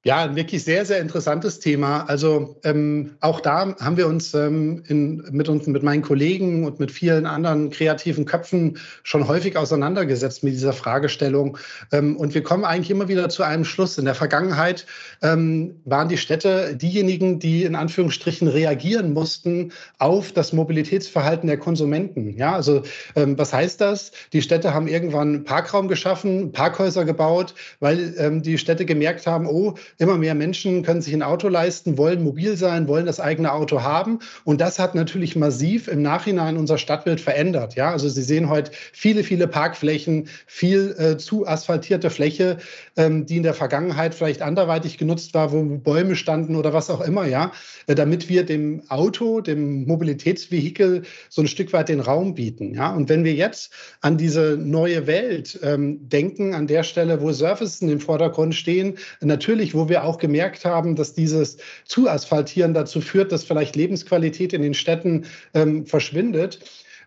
Ja, 0.08 0.24
ein 0.24 0.36
wirklich 0.36 0.64
sehr, 0.64 0.86
sehr 0.86 1.00
interessantes 1.00 1.60
Thema. 1.60 2.04
Also 2.04 2.58
ähm, 2.64 3.16
auch 3.22 3.40
da 3.40 3.76
haben 3.80 3.98
wir 3.98 4.06
uns, 4.06 4.36
ähm, 4.36 4.84
in, 4.88 5.24
mit 5.32 5.50
uns, 5.50 5.66
mit 5.66 5.82
meinen 5.82 6.04
Kollegen 6.04 6.64
und 6.64 6.80
mit 6.80 6.92
vielen 6.92 7.26
anderen 7.26 7.72
kreativen 7.72 8.26
Köpfen 8.26 8.78
schon 9.02 9.28
häufig 9.28 9.58
auseinandergesetzt 9.58 10.44
mit 10.44 10.54
dieser 10.54 10.74
Fragestellung. 10.74 11.58
Ähm, 11.92 12.18
und 12.18 12.36
wir 12.36 12.44
kommen 12.44 12.66
eigentlich 12.66 12.92
immer 12.92 13.08
wieder 13.08 13.30
zu 13.30 13.42
einem 13.42 13.66
Schluss. 13.66 13.98
In 13.98 14.06
der 14.06 14.14
Vergangenheit 14.14 14.86
ähm, 15.24 15.82
waren 15.86 16.08
die 16.08 16.20
Städte 16.20 16.76
diejenigen, 16.76 17.40
die 17.40 17.64
in 17.64 17.74
Anführungsstrichen 17.74 18.48
reagieren 18.48 19.12
mussten 19.12 19.72
auf 19.98 20.32
das 20.32 20.54
Mobilitätsverhalten 20.54 21.48
der 21.48 21.58
Konsumenten. 21.58 22.38
Ja, 22.38 22.54
also 22.54 22.84
ähm, 23.16 23.40
was 23.40 23.54
heißt 23.54 23.82
das? 23.82 24.12
Die 24.34 24.44
Städte 24.44 24.72
haben 24.72 24.88
irgendwann 24.88 25.46
Parkraum 25.46 25.88
geschaffen, 25.88 26.52
Parkhäuser 26.52 27.06
gebaut, 27.06 27.56
weil 27.80 28.14
ähm, 28.20 28.44
die 28.44 28.60
Städte 28.60 28.86
gemerkt 28.86 29.26
haben, 29.26 29.48
oh, 29.48 29.74
Immer 29.98 30.18
mehr 30.18 30.36
Menschen 30.36 30.84
können 30.84 31.02
sich 31.02 31.14
ein 31.14 31.22
Auto 31.22 31.48
leisten, 31.48 31.98
wollen 31.98 32.24
mobil 32.24 32.58
sein, 32.58 32.88
wollen 32.88 33.06
das 33.06 33.20
eigene 33.20 33.54
Auto 33.54 33.82
haben. 33.82 34.20
Und 34.44 34.60
das 34.60 34.78
hat 34.78 34.94
natürlich 34.94 35.36
massiv 35.36 35.88
im 35.88 36.02
Nachhinein 36.02 36.58
unser 36.58 36.78
Stadtbild 36.78 37.22
verändert. 37.22 37.76
Ja, 37.76 37.92
also 37.92 38.10
Sie 38.10 38.24
sehen 38.24 38.50
heute 38.50 38.72
viele, 38.92 39.24
viele 39.24 39.48
Parkflächen, 39.48 40.28
viel 40.48 40.96
äh, 40.98 41.18
zu 41.18 41.48
asphaltierte 41.48 42.10
Fläche, 42.10 42.58
ähm, 42.98 43.26
die 43.26 43.38
in 43.38 43.44
der 43.44 43.54
Vergangenheit 43.54 44.16
vielleicht 44.16 44.42
anderweitig 44.42 44.98
genutzt 44.98 45.34
war, 45.34 45.54
wo 45.54 45.64
Bäume 45.64 46.16
standen 46.16 46.56
oder 46.56 46.74
was 46.74 46.90
auch 46.90 47.02
immer. 47.02 47.26
Ja, 47.26 47.52
äh, 47.88 47.96
damit 47.96 48.28
wir 48.28 48.44
dem 48.44 48.82
Auto, 48.90 49.40
dem 49.40 49.86
Mobilitätsvehikel 49.86 51.04
so 51.30 51.42
ein 51.42 51.48
Stück 51.48 51.72
weit 51.72 51.90
den 51.90 52.02
Raum 52.02 52.36
bieten. 52.36 52.74
Ja, 52.74 52.92
und 52.94 53.08
wenn 53.08 53.24
wir 53.24 53.34
jetzt 53.34 53.72
an 54.02 54.18
diese 54.18 54.58
neue 54.60 55.08
Welt 55.08 55.58
ähm, 55.64 56.10
denken, 56.10 56.54
an 56.54 56.68
der 56.68 56.84
Stelle, 56.84 57.22
wo 57.22 57.32
Surfaces 57.32 57.82
im 57.82 58.00
Vordergrund 58.00 58.56
stehen, 58.56 58.98
natürlich, 59.22 59.74
wo 59.74 59.85
wir 59.90 60.04
auch 60.04 60.18
gemerkt 60.18 60.66
haben, 60.66 60.96
dass 60.96 61.14
dieses 61.14 61.58
Zuasphaltieren 61.86 62.74
dazu 62.74 63.02
führt, 63.02 63.32
dass 63.32 63.44
vielleicht 63.44 63.76
Lebensqualität 63.76 64.54
in 64.54 64.62
den 64.62 64.74
Städten 64.74 65.26
ähm, 65.54 65.86
verschwindet, 65.86 66.60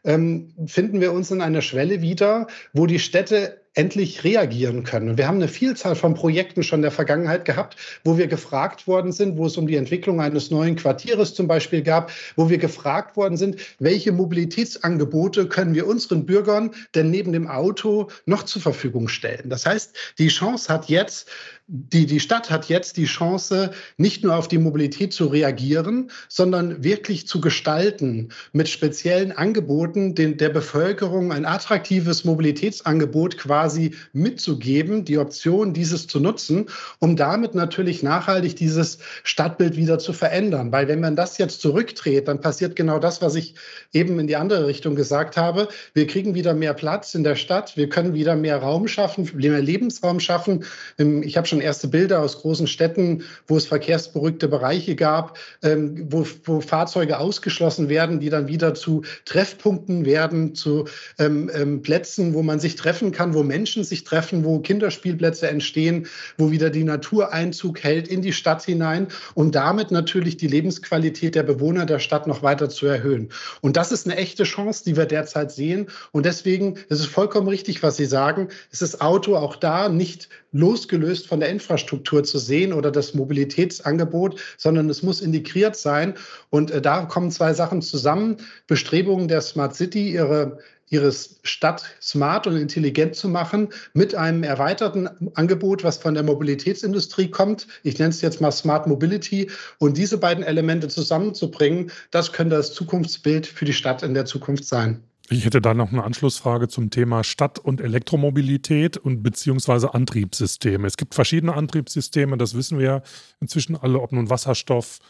ähm, 0.05 0.55
finden 0.67 1.01
wir 1.01 1.13
uns 1.13 1.31
in 1.31 1.41
einer 1.41 1.63
Schwelle 1.63 2.01
wieder, 2.01 2.47
wo 2.73 2.87
die 2.87 2.99
Städte 2.99 3.61
endlich 3.75 4.25
reagieren 4.25 4.83
können. 4.83 5.17
Wir 5.17 5.29
haben 5.29 5.37
eine 5.37 5.47
Vielzahl 5.47 5.95
von 5.95 6.15
Projekten 6.15 6.65
schon 6.65 6.81
in 6.81 6.83
der 6.83 6.91
Vergangenheit 6.91 7.45
gehabt, 7.45 7.77
wo 8.03 8.19
wir 8.19 8.27
gefragt 8.27 8.89
worden 8.89 9.13
sind, 9.13 9.37
wo 9.37 9.47
es 9.47 9.57
um 9.57 9.69
die 9.69 9.77
Entwicklung 9.77 10.21
eines 10.21 10.51
neuen 10.51 10.75
Quartieres 10.75 11.35
zum 11.35 11.47
Beispiel 11.47 11.83
gab, 11.83 12.11
wo 12.35 12.51
wir 12.51 12.59
gefragt 12.59 13.17
worden 13.17 13.37
sind, 13.37 13.61
welche 13.79 14.11
Mobilitätsangebote 14.11 15.47
können 15.47 15.75
wir 15.75 15.87
unseren 15.87 16.27
Bürgern 16.27 16.73
denn 16.97 17.11
neben 17.11 17.33
dem 17.33 17.47
Auto 17.47 18.09
noch 18.27 18.43
zur 18.43 18.63
Verfügung 18.63 19.07
stellen. 19.07 19.49
Das 19.49 19.65
heißt, 19.65 19.95
die 20.19 20.29
Chance 20.29 20.73
hat 20.73 20.89
jetzt, 20.89 21.31
die, 21.71 22.07
die 22.07 22.19
Stadt 22.19 22.51
hat 22.51 22.71
jetzt 22.71 22.97
die 22.97 23.05
Chance, 23.05 23.73
nicht 23.99 24.25
nur 24.25 24.35
auf 24.35 24.49
die 24.49 24.57
Mobilität 24.57 25.13
zu 25.13 25.27
reagieren, 25.27 26.11
sondern 26.27 26.83
wirklich 26.83 27.29
zu 27.29 27.43
gestalten, 27.43 28.31
mit 28.53 28.71
speziellen 28.71 29.33
Angeboten 29.33 30.15
den, 30.15 30.39
der 30.39 30.49
Bevölkerung 30.49 31.31
ein 31.31 31.45
attraktives 31.45 32.25
Mobilitätsangebot 32.25 33.37
quasi 33.37 33.95
mitzugeben, 34.15 35.05
die 35.05 35.19
Option, 35.19 35.75
dieses 35.75 36.07
zu 36.07 36.21
nutzen, 36.21 36.71
um 37.01 37.17
damit 37.17 37.55
natürlich 37.55 38.03
nachhaltig 38.03 38.57
dieses 38.57 38.99
Stadtbild 39.23 39.77
wieder 39.77 39.99
zu 39.99 40.15
verändern. 40.15 40.73
Weil 40.73 40.89
wenn 40.89 41.01
man 41.01 41.17
das 41.17 41.37
jetzt 41.37 41.61
zurückdreht, 41.61 42.29
dann 42.29 42.41
passiert 42.41 42.77
genau 42.77 42.99
das, 42.99 43.21
was 43.21 43.35
ich 43.35 43.55
eben 43.93 44.19
in 44.19 44.27
die 44.27 44.37
andere 44.37 44.67
Richtung 44.67 44.95
gesagt 44.95 45.37
habe. 45.37 45.69
Wir 45.93 46.07
kriegen 46.07 46.35
wieder 46.35 46.55
mehr 46.55 46.73
Platz 46.73 47.15
in 47.15 47.25
der 47.25 47.37
Stadt, 47.37 47.77
wir 47.77 47.91
können 47.91 48.15
wieder 48.15 48.37
mehr 48.37 48.57
Raum 48.57 48.89
schaffen, 48.89 49.31
mehr 49.35 49.61
Lebensraum 49.61 50.19
schaffen. 50.19 50.65
Ich 50.97 51.37
habe 51.37 51.47
schon 51.47 51.58
erste 51.61 51.89
Bilder 51.89 52.21
aus 52.21 52.41
großen 52.41 52.67
Städten, 52.67 53.23
wo 53.47 53.57
es 53.57 53.67
verkehrsberuhigte 53.67 54.49
Bereiche 54.49 54.97
gab, 54.97 55.39
ähm, 55.63 56.07
wo, 56.11 56.27
wo 56.45 56.61
Fahrzeuge 56.61 57.19
ausgeschlossen 57.19 57.89
werden, 57.89 58.21
die 58.21 58.31
dann 58.31 58.49
wieder 58.49 58.75
zu 58.75 59.03
Treffpunkten 59.25 60.05
werden, 60.05 60.55
zu 60.55 60.87
ähm, 61.19 61.83
Plätzen, 61.83 62.35
wo 62.35 62.43
man 62.43 62.61
sich 62.61 62.77
treffen 62.77 63.13
kann, 63.13 63.35
wo 63.35 63.43
Menschen 63.43 63.69
Menschen 63.69 63.85
sich 63.85 64.05
treffen, 64.05 64.45
wo 64.45 64.61
Kinderspielplätze 64.61 65.49
entstehen, 65.49 66.07
wo 66.37 66.51
wieder 66.51 66.71
die 66.71 66.85
Natur 66.85 67.33
Einzug 67.33 67.83
hält 67.83 68.09
in 68.09 68.23
die 68.23 68.33
Stadt 68.33 68.63
hinein 68.63 69.09
und 69.35 69.55
damit 69.55 69.91
natürlich 69.91 70.37
die 70.37 70.47
Lebensqualität 70.47 71.35
der 71.35 71.43
Bewohner 71.43 71.87
der 71.87 71.99
Stadt 71.99 72.27
noch 72.27 72.43
weiter 72.43 72.69
zu 72.69 72.87
erhöhen. 72.87 73.29
Und 73.61 73.77
das 73.77 73.93
ist 73.93 74.07
eine 74.07 74.17
echte 74.17 74.45
Chance, 74.45 74.85
die 74.85 74.97
wir 74.97 75.07
derzeit 75.07 75.53
sehen. 75.53 75.89
Und 76.13 76.25
deswegen 76.25 76.77
ist 76.89 77.01
es 77.01 77.07
vollkommen 77.07 77.49
richtig, 77.49 77.83
was 77.83 77.97
Sie 77.97 78.07
sagen. 78.07 78.49
Es 78.73 78.81
ist 78.81 79.01
Auto 79.01 79.37
auch 79.37 79.57
da 79.57 79.89
nicht 79.89 80.29
losgelöst 80.53 81.27
von 81.27 81.41
der 81.41 81.48
Infrastruktur 81.49 82.25
zu 82.25 82.39
sehen 82.39 82.73
oder 82.73 82.91
das 82.91 83.15
Mobilitätsangebot, 83.15 84.41
sondern 84.57 84.89
es 84.89 85.03
muss 85.03 85.21
integriert 85.21 85.77
sein. 85.77 86.15
Und 86.51 86.71
äh, 86.71 86.81
da 86.81 87.05
kommen 87.05 87.31
zwei 87.31 87.55
Sachen 87.55 87.83
zusammen. 87.83 88.39
Bestrebungen 88.67 89.29
der 89.29 89.41
Smart 89.41 89.75
City, 89.75 90.13
ihre 90.13 90.59
ihre 90.91 91.13
Stadt 91.13 91.85
smart 92.01 92.47
und 92.47 92.57
intelligent 92.57 93.15
zu 93.15 93.29
machen 93.29 93.69
mit 93.93 94.15
einem 94.15 94.43
erweiterten 94.43 95.09
Angebot, 95.35 95.85
was 95.85 95.99
von 95.99 96.15
der 96.15 96.23
Mobilitätsindustrie 96.23 97.31
kommt. 97.31 97.67
Ich 97.83 97.99
nenne 97.99 98.11
es 98.11 98.21
jetzt 98.21 98.41
mal 98.41 98.53
Smart 98.53 98.87
Mobility. 98.87 99.51
Und 99.79 99.97
diese 99.97 100.19
beiden 100.19 100.45
Elemente 100.45 100.89
zusammenzubringen, 100.89 101.91
das 102.11 102.33
könnte 102.33 102.57
das 102.57 102.73
Zukunftsbild 102.73 103.47
für 103.47 103.65
die 103.65 103.73
Stadt 103.73 104.03
in 104.03 104.15
der 104.15 104.25
Zukunft 104.25 104.65
sein. 104.65 105.03
Ich 105.31 105.45
hätte 105.45 105.61
da 105.61 105.75
noch 105.75 105.93
eine 105.93 106.05
Anschlussfrage 106.05 106.69
zum 106.69 106.89
Thema 106.91 107.23
Stadt- 107.23 107.59
und 107.59 107.83
Elektromobilität 107.83 108.97
und 108.97 109.23
beziehungsweise 109.23 109.93
Antriebssysteme. 109.93 110.87
Es 110.87 110.97
gibt 110.97 111.15
verschiedene 111.15 111.53
Antriebssysteme, 111.53 112.39
das 112.39 112.55
wissen 112.55 112.79
wir 112.79 113.03
inzwischen 113.39 113.77
alle, 113.77 114.01
ob 114.01 114.13
nun 114.13 114.31
Wasserstoff, 114.31 115.01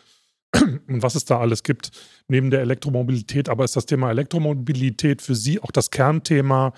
und 0.89 1.03
was 1.03 1.15
es 1.15 1.25
da 1.25 1.39
alles 1.39 1.63
gibt 1.63 1.91
neben 2.27 2.51
der 2.51 2.61
Elektromobilität. 2.61 3.49
Aber 3.49 3.65
ist 3.65 3.77
das 3.77 3.87
Thema 3.87 4.11
Elektromobilität 4.11 5.23
für 5.23 5.35
Sie 5.35 5.61
auch 5.61 5.71
das 5.71 5.91
Kernthema 5.91 6.73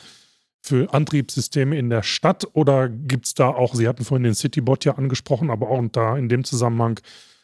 für 0.61 0.92
Antriebssysteme 0.92 1.79
in 1.79 1.88
der 1.88 2.03
Stadt 2.03 2.46
oder 2.53 2.88
gibt 2.88 3.26
es 3.26 3.35
da 3.35 3.48
auch, 3.48 3.74
Sie 3.74 3.88
hatten 3.88 4.05
vorhin 4.05 4.24
den 4.24 4.35
Citybot 4.35 4.85
ja 4.85 4.96
angesprochen, 4.96 5.50
aber 5.50 5.70
auch 5.70 5.83
da 5.92 6.18
in 6.18 6.29
dem 6.29 6.44
Zusammenhang 6.44 7.00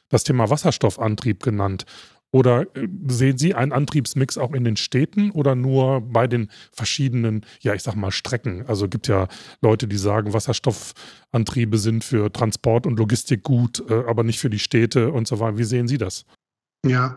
das 0.08 0.24
Thema 0.24 0.50
Wasserstoffantrieb 0.50 1.42
genannt. 1.42 1.86
Oder 2.36 2.66
äh, 2.76 2.86
sehen 3.08 3.38
Sie 3.38 3.54
einen 3.54 3.72
Antriebsmix 3.72 4.36
auch 4.36 4.52
in 4.52 4.62
den 4.62 4.76
Städten 4.76 5.30
oder 5.30 5.54
nur 5.54 6.02
bei 6.02 6.26
den 6.26 6.50
verschiedenen, 6.70 7.46
ja, 7.62 7.72
ich 7.72 7.82
sag 7.82 7.96
mal, 7.96 8.10
Strecken? 8.10 8.66
Also 8.66 8.88
gibt 8.88 9.08
ja 9.08 9.28
Leute, 9.62 9.88
die 9.88 9.96
sagen, 9.96 10.34
Wasserstoffantriebe 10.34 11.78
sind 11.78 12.04
für 12.04 12.30
Transport 12.30 12.86
und 12.86 12.98
Logistik 12.98 13.42
gut, 13.42 13.82
äh, 13.88 14.04
aber 14.06 14.22
nicht 14.22 14.38
für 14.38 14.50
die 14.50 14.58
Städte 14.58 15.12
und 15.12 15.26
so 15.26 15.40
weiter. 15.40 15.56
Wie 15.56 15.64
sehen 15.64 15.88
Sie 15.88 15.96
das? 15.96 16.26
Ja, 16.88 17.16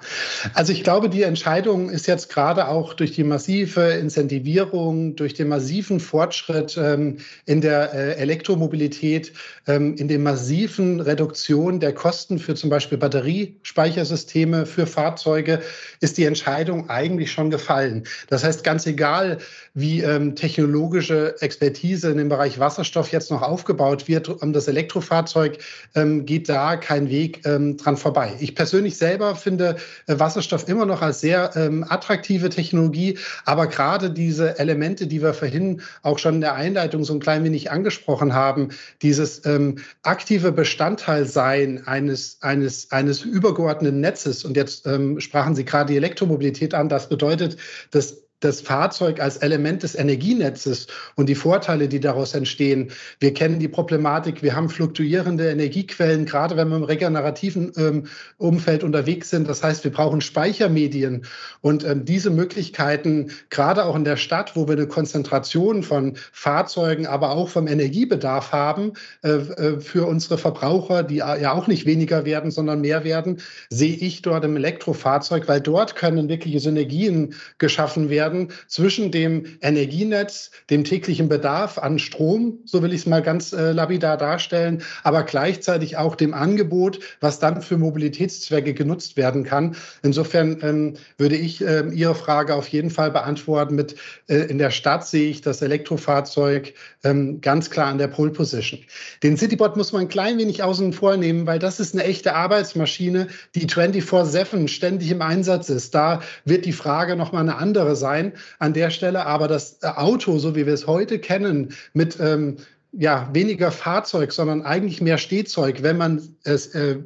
also 0.53 0.71
ich 0.71 0.83
glaube, 0.83 1.09
die 1.09 1.23
Entscheidung 1.23 1.89
ist 1.89 2.07
jetzt 2.07 2.29
gerade 2.29 2.67
auch 2.67 2.93
durch 2.93 3.11
die 3.11 3.23
massive 3.23 3.81
Incentivierung, 3.81 5.15
durch 5.15 5.33
den 5.33 5.47
massiven 5.47 5.99
Fortschritt 5.99 6.77
ähm, 6.77 7.17
in 7.45 7.61
der 7.61 7.93
äh, 7.93 8.13
Elektromobilität, 8.15 9.33
ähm, 9.67 9.95
in 9.95 10.07
der 10.07 10.19
massiven 10.19 10.99
Reduktion 11.01 11.79
der 11.79 11.93
Kosten 11.93 12.39
für 12.39 12.55
zum 12.55 12.69
Beispiel 12.69 12.97
Batteriespeichersysteme 12.97 14.65
für 14.65 14.87
Fahrzeuge, 14.87 15.61
ist 15.99 16.17
die 16.17 16.25
Entscheidung 16.25 16.89
eigentlich 16.89 17.31
schon 17.31 17.51
gefallen. 17.51 18.05
Das 18.29 18.43
heißt, 18.43 18.63
ganz 18.63 18.87
egal, 18.87 19.37
wie 19.73 20.01
ähm, 20.01 20.35
technologische 20.35 21.35
Expertise 21.41 22.09
in 22.09 22.17
dem 22.17 22.29
Bereich 22.29 22.59
Wasserstoff 22.59 23.11
jetzt 23.11 23.29
noch 23.29 23.41
aufgebaut 23.41 24.07
wird, 24.07 24.29
um 24.29 24.53
das 24.53 24.67
Elektrofahrzeug 24.67 25.59
ähm, 25.95 26.25
geht 26.25 26.49
da 26.49 26.75
kein 26.75 27.09
Weg 27.09 27.45
ähm, 27.45 27.77
dran 27.77 27.97
vorbei. 27.97 28.33
Ich 28.39 28.55
persönlich 28.55 28.97
selber 28.97 29.35
finde, 29.35 29.58
finde 29.59 29.75
äh, 30.07 30.19
Wasserstoff 30.19 30.67
immer 30.67 30.85
noch 30.85 31.01
als 31.01 31.21
sehr 31.21 31.51
ähm, 31.55 31.85
attraktive 31.87 32.49
Technologie, 32.49 33.17
aber 33.45 33.67
gerade 33.67 34.09
diese 34.09 34.57
Elemente, 34.59 35.07
die 35.07 35.21
wir 35.21 35.33
vorhin 35.33 35.81
auch 36.01 36.19
schon 36.19 36.35
in 36.35 36.41
der 36.41 36.55
Einleitung 36.55 37.03
so 37.03 37.13
ein 37.13 37.19
klein 37.19 37.43
wenig 37.43 37.71
angesprochen 37.71 38.33
haben, 38.33 38.69
dieses 39.01 39.45
ähm, 39.45 39.79
aktive 40.03 40.51
Bestandteil 40.51 41.25
sein 41.25 41.85
eines, 41.85 42.37
eines, 42.41 42.91
eines 42.91 43.21
übergeordneten 43.21 43.99
Netzes, 43.99 44.45
und 44.45 44.55
jetzt 44.55 44.87
ähm, 44.87 45.19
sprachen 45.19 45.55
Sie 45.55 45.65
gerade 45.65 45.91
die 45.91 45.97
Elektromobilität 45.97 46.73
an, 46.73 46.89
das 46.89 47.09
bedeutet, 47.09 47.57
dass 47.91 48.28
das 48.39 48.61
Fahrzeug 48.61 49.19
als 49.19 49.37
Element 49.37 49.83
des 49.83 49.95
Energienetzes 49.95 50.87
und 51.15 51.27
die 51.27 51.35
Vorteile, 51.35 51.87
die 51.87 51.99
daraus 51.99 52.33
entstehen. 52.33 52.91
Wir 53.19 53.33
kennen 53.33 53.59
die 53.59 53.67
Problematik, 53.67 54.41
wir 54.43 54.55
haben 54.55 54.69
fluktuierende 54.69 55.49
Energiequellen, 55.49 56.25
gerade 56.25 56.55
wenn 56.55 56.69
wir 56.69 56.77
im 56.77 56.83
regenerativen 56.83 57.71
ähm, 57.77 58.07
Umfeld 58.37 58.83
unterwegs 58.83 59.29
sind. 59.29 59.47
Das 59.49 59.61
heißt, 59.63 59.83
wir 59.83 59.91
brauchen 59.91 60.21
Speichermedien 60.21 61.25
und 61.61 61.83
ähm, 61.83 62.05
diese 62.05 62.29
Möglichkeiten, 62.29 63.31
gerade 63.49 63.85
auch 63.85 63.95
in 63.95 64.05
der 64.05 64.17
Stadt, 64.17 64.55
wo 64.55 64.67
wir 64.67 64.75
eine 64.75 64.87
Konzentration 64.87 65.83
von 65.83 66.13
Fahrzeugen, 66.31 67.07
aber 67.07 67.31
auch 67.31 67.49
vom 67.49 67.67
Energiebedarf 67.67 68.51
haben, 68.51 68.93
äh, 69.23 69.29
äh, 69.29 69.79
für 69.79 70.05
unsere 70.05 70.37
Verbraucher, 70.37 71.03
die 71.03 71.17
ja 71.17 71.51
auch 71.51 71.67
nicht 71.67 71.85
weniger 71.85 72.25
werden, 72.25 72.51
sondern 72.51 72.81
mehr 72.81 73.03
werden, 73.03 73.41
sehe 73.69 73.95
ich 73.95 74.21
dort 74.21 74.45
im 74.45 74.55
Elektrofahrzeug, 74.55 75.47
weil 75.47 75.61
dort 75.61 75.95
können 75.95 76.29
wirkliche 76.29 76.59
Synergien 76.59 77.33
geschaffen 77.57 78.09
werden 78.09 78.28
werden 78.29 78.49
zwischen 78.67 79.11
dem 79.11 79.45
Energienetz, 79.61 80.51
dem 80.69 80.83
täglichen 80.83 81.29
Bedarf 81.29 81.79
an 81.79 81.97
Strom, 81.97 82.59
so 82.65 82.83
will 82.83 82.93
ich 82.93 83.01
es 83.01 83.05
mal 83.07 83.23
ganz 83.23 83.53
äh, 83.53 83.71
lapidar 83.71 84.17
darstellen, 84.17 84.83
aber 85.03 85.23
gleichzeitig 85.23 85.97
auch 85.97 86.15
dem 86.15 86.35
Angebot, 86.35 86.99
was 87.21 87.39
dann 87.39 87.63
für 87.63 87.77
Mobilitätszwecke 87.77 88.75
genutzt 88.75 89.17
werden 89.17 89.43
kann. 89.43 89.75
Insofern 90.03 90.59
ähm, 90.61 90.93
würde 91.17 91.37
ich 91.37 91.61
äh, 91.61 91.87
Ihre 91.91 92.13
Frage 92.13 92.53
auf 92.53 92.67
jeden 92.67 92.91
Fall 92.91 93.09
beantworten 93.09 93.73
mit, 93.73 93.95
äh, 94.27 94.35
in 94.35 94.59
der 94.59 94.69
Stadt 94.69 95.07
sehe 95.07 95.29
ich 95.29 95.41
das 95.41 95.63
Elektrofahrzeug 95.63 96.73
ähm, 97.03 97.41
ganz 97.41 97.71
klar 97.71 97.87
an 97.87 97.97
der 97.97 98.09
Pole 98.09 98.31
Position. 98.31 98.79
Den 99.23 99.37
Citybot 99.37 99.75
muss 99.75 99.91
man 99.91 100.03
ein 100.03 100.09
klein 100.09 100.37
wenig 100.37 100.61
außen 100.61 100.93
vor 100.93 101.17
nehmen, 101.17 101.47
weil 101.47 101.57
das 101.57 101.79
ist 101.79 101.95
eine 101.95 102.03
echte 102.03 102.35
Arbeitsmaschine, 102.35 103.27
die 103.55 103.67
24-7 103.67 104.67
ständig 104.67 105.09
im 105.09 105.23
Einsatz 105.23 105.69
ist. 105.69 105.95
Da 105.95 106.21
wird 106.45 106.65
die 106.65 106.73
Frage 106.73 107.15
nochmal 107.15 107.41
eine 107.41 107.57
andere 107.57 107.95
sein 107.95 108.18
sein 108.19 108.33
an 108.59 108.73
der 108.73 108.89
Stelle. 108.89 109.25
Aber 109.25 109.47
das 109.47 109.81
Auto, 109.83 110.37
so 110.37 110.55
wie 110.55 110.65
wir 110.65 110.73
es 110.73 110.87
heute 110.87 111.19
kennen, 111.19 111.73
mit 111.93 112.19
ähm, 112.19 112.57
ja, 112.91 113.29
weniger 113.33 113.71
Fahrzeug, 113.71 114.31
sondern 114.31 114.63
eigentlich 114.63 114.99
mehr 114.99 115.19
Stehzeug. 115.19 115.83
Wenn 115.83 115.97
man 115.97 116.35
es 116.43 116.73
äh, 116.73 116.97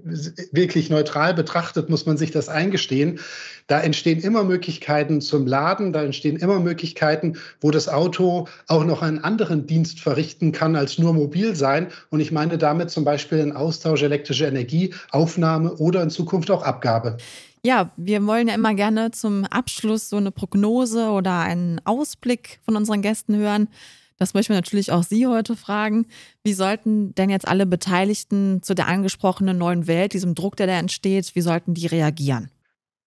wirklich 0.54 0.90
neutral 0.90 1.34
betrachtet, 1.34 1.90
muss 1.90 2.06
man 2.06 2.16
sich 2.16 2.32
das 2.32 2.48
eingestehen. 2.48 3.20
Da 3.68 3.82
entstehen 3.82 4.22
immer 4.22 4.46
Möglichkeiten 4.46 5.20
zum 5.20 5.46
Laden, 5.46 5.92
da 5.92 6.04
entstehen 6.04 6.38
immer 6.38 6.62
Möglichkeiten, 6.62 7.38
wo 7.60 7.70
das 7.70 7.90
Auto 7.90 8.48
auch 8.68 8.86
noch 8.86 9.02
einen 9.02 9.20
anderen 9.20 9.68
Dienst 9.68 10.00
verrichten 10.00 10.54
kann 10.54 10.78
als 10.78 10.98
nur 11.00 11.14
mobil 11.14 11.54
sein. 11.54 11.88
Und 12.10 12.22
ich 12.22 12.32
meine 12.32 12.58
damit 12.58 12.90
zum 12.90 13.04
Beispiel 13.04 13.40
den 13.40 13.52
Austausch 13.52 14.04
elektrischer 14.04 14.48
Energie, 14.48 14.94
Aufnahme 15.12 15.74
oder 15.74 16.02
in 16.02 16.10
Zukunft 16.10 16.50
auch 16.50 16.64
Abgabe. 16.64 17.18
Ja, 17.66 17.94
wir 17.96 18.26
wollen 18.26 18.50
ja 18.50 18.56
immer 18.56 18.74
gerne 18.74 19.12
zum 19.12 19.46
Abschluss 19.46 20.10
so 20.10 20.18
eine 20.18 20.32
Prognose 20.32 21.12
oder 21.12 21.40
einen 21.40 21.80
Ausblick 21.86 22.60
von 22.66 22.76
unseren 22.76 23.02
Gästen 23.02 23.38
hören. 23.38 23.70
Das 24.18 24.34
möchten 24.34 24.50
wir 24.52 24.58
natürlich 24.58 24.92
auch 24.92 25.04
Sie 25.04 25.28
heute 25.28 25.56
fragen. 25.56 26.06
Wie 26.44 26.54
sollten 26.54 27.16
denn 27.16 27.30
jetzt 27.30 27.48
alle 27.48 27.66
Beteiligten 27.66 28.62
zu 28.64 28.76
der 28.76 28.88
angesprochenen 28.88 29.58
neuen 29.58 29.88
Welt, 29.88 30.14
diesem 30.14 30.36
Druck, 30.36 30.58
der 30.58 30.68
da 30.68 30.74
entsteht, 30.74 31.36
wie 31.36 31.42
sollten 31.42 31.74
die 31.74 31.88
reagieren? 31.88 32.52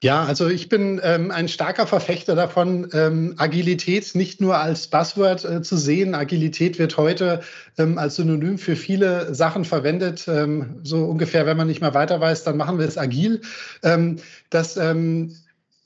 Ja, 0.07 0.23
also 0.23 0.47
ich 0.49 0.69
bin 0.69 1.01
ähm, 1.03 1.33
ein 1.33 1.49
starker 1.49 1.85
Verfechter 1.85 2.37
davon, 2.37 2.89
ähm, 2.93 3.35
Agilität 3.39 4.15
nicht 4.15 4.41
nur 4.41 4.57
als 4.57 4.87
Buzzword 4.87 5.45
äh, 5.45 5.63
zu 5.63 5.77
sehen. 5.77 6.15
Agilität 6.15 6.79
wird 6.79 6.97
heute 6.97 7.41
ähm, 7.77 7.99
als 7.99 8.15
Synonym 8.15 8.57
für 8.57 8.77
viele 8.77 9.35
Sachen 9.35 9.65
verwendet. 9.65 10.29
Ähm, 10.29 10.77
so 10.85 11.07
ungefähr, 11.07 11.45
wenn 11.45 11.57
man 11.57 11.67
nicht 11.67 11.81
mehr 11.81 11.93
weiter 11.93 12.21
weiß, 12.21 12.45
dann 12.45 12.57
machen 12.57 12.79
wir 12.79 12.87
es 12.87 12.97
agil. 12.97 13.41
Ähm, 13.83 14.21
das 14.49 14.77
ähm, 14.77 15.35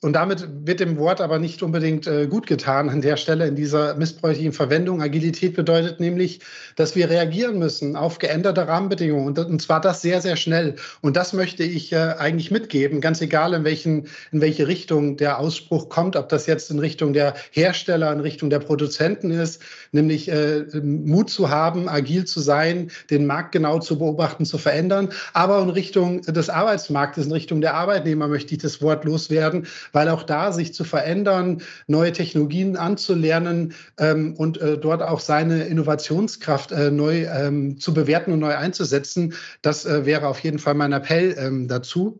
und 0.02 0.14
damit 0.14 0.48
wird 0.64 0.80
dem 0.80 0.96
Wort 0.96 1.20
aber 1.20 1.38
nicht 1.38 1.62
unbedingt 1.62 2.06
äh, 2.06 2.26
gut 2.26 2.46
getan 2.46 2.88
an 2.88 3.02
der 3.02 3.18
Stelle 3.18 3.46
in 3.46 3.54
dieser 3.54 3.96
missbräuchlichen 3.96 4.54
Verwendung. 4.54 5.02
Agilität 5.02 5.54
bedeutet 5.54 6.00
nämlich, 6.00 6.40
dass 6.76 6.96
wir 6.96 7.10
reagieren 7.10 7.58
müssen 7.58 7.96
auf 7.96 8.18
geänderte 8.18 8.66
Rahmenbedingungen 8.66 9.36
und, 9.36 9.60
zwar 9.60 9.82
das 9.82 10.00
sehr, 10.00 10.22
sehr 10.22 10.36
schnell. 10.36 10.76
Und 11.02 11.18
das 11.18 11.34
möchte 11.34 11.64
ich 11.64 11.92
äh, 11.92 12.14
eigentlich 12.16 12.50
mitgeben, 12.50 13.02
ganz 13.02 13.20
egal 13.20 13.52
in, 13.52 13.64
welchen, 13.64 14.06
in 14.32 14.40
welche 14.40 14.68
Richtung 14.68 15.18
der 15.18 15.38
Ausspruch 15.38 15.90
kommt, 15.90 16.16
ob 16.16 16.30
das 16.30 16.46
jetzt 16.46 16.70
in 16.70 16.78
Richtung 16.78 17.12
der 17.12 17.34
Hersteller, 17.50 18.10
in 18.10 18.20
Richtung 18.20 18.48
der 18.48 18.60
Produzenten 18.60 19.30
ist, 19.30 19.60
nämlich 19.92 20.30
äh, 20.30 20.64
Mut 20.82 21.28
zu 21.28 21.50
haben, 21.50 21.90
agil 21.90 22.24
zu 22.24 22.40
sein, 22.40 22.90
den 23.10 23.26
Markt 23.26 23.52
genau 23.52 23.80
zu 23.80 23.98
beobachten, 23.98 24.46
zu 24.46 24.56
verändern, 24.56 25.10
aber 25.34 25.60
in 25.60 25.68
Richtung 25.68 26.22
des 26.22 26.48
Arbeitsmarktes, 26.48 27.26
in 27.26 27.32
Richtung 27.32 27.60
der 27.60 27.74
Arbeitnehmer 27.74 28.28
möchte 28.28 28.54
ich 28.54 28.62
das 28.62 28.80
Wort 28.80 29.04
loswerden 29.04 29.66
weil 29.92 30.09
auch 30.09 30.22
da 30.22 30.53
sich 30.53 30.74
zu 30.74 30.85
verändern, 30.85 31.62
neue 31.87 32.12
Technologien 32.12 32.76
anzulernen 32.76 33.74
ähm, 33.98 34.35
und 34.37 34.61
äh, 34.61 34.79
dort 34.79 35.03
auch 35.03 35.20
seine 35.20 35.64
Innovationskraft 35.64 36.72
äh, 36.72 36.90
neu 36.90 37.24
ähm, 37.24 37.79
zu 37.79 37.94
bewerten 37.94 38.33
und 38.33 38.40
neu 38.40 38.57
einzusetzen, 38.57 39.35
das 39.62 39.87
äh, 39.87 40.07
wäre 40.07 40.29
auf 40.29 40.40
jeden 40.40 40.59
Fall 40.59 40.74
mein 40.74 40.92
Appell 40.92 41.35
ähm, 41.38 41.68
dazu. 41.68 42.18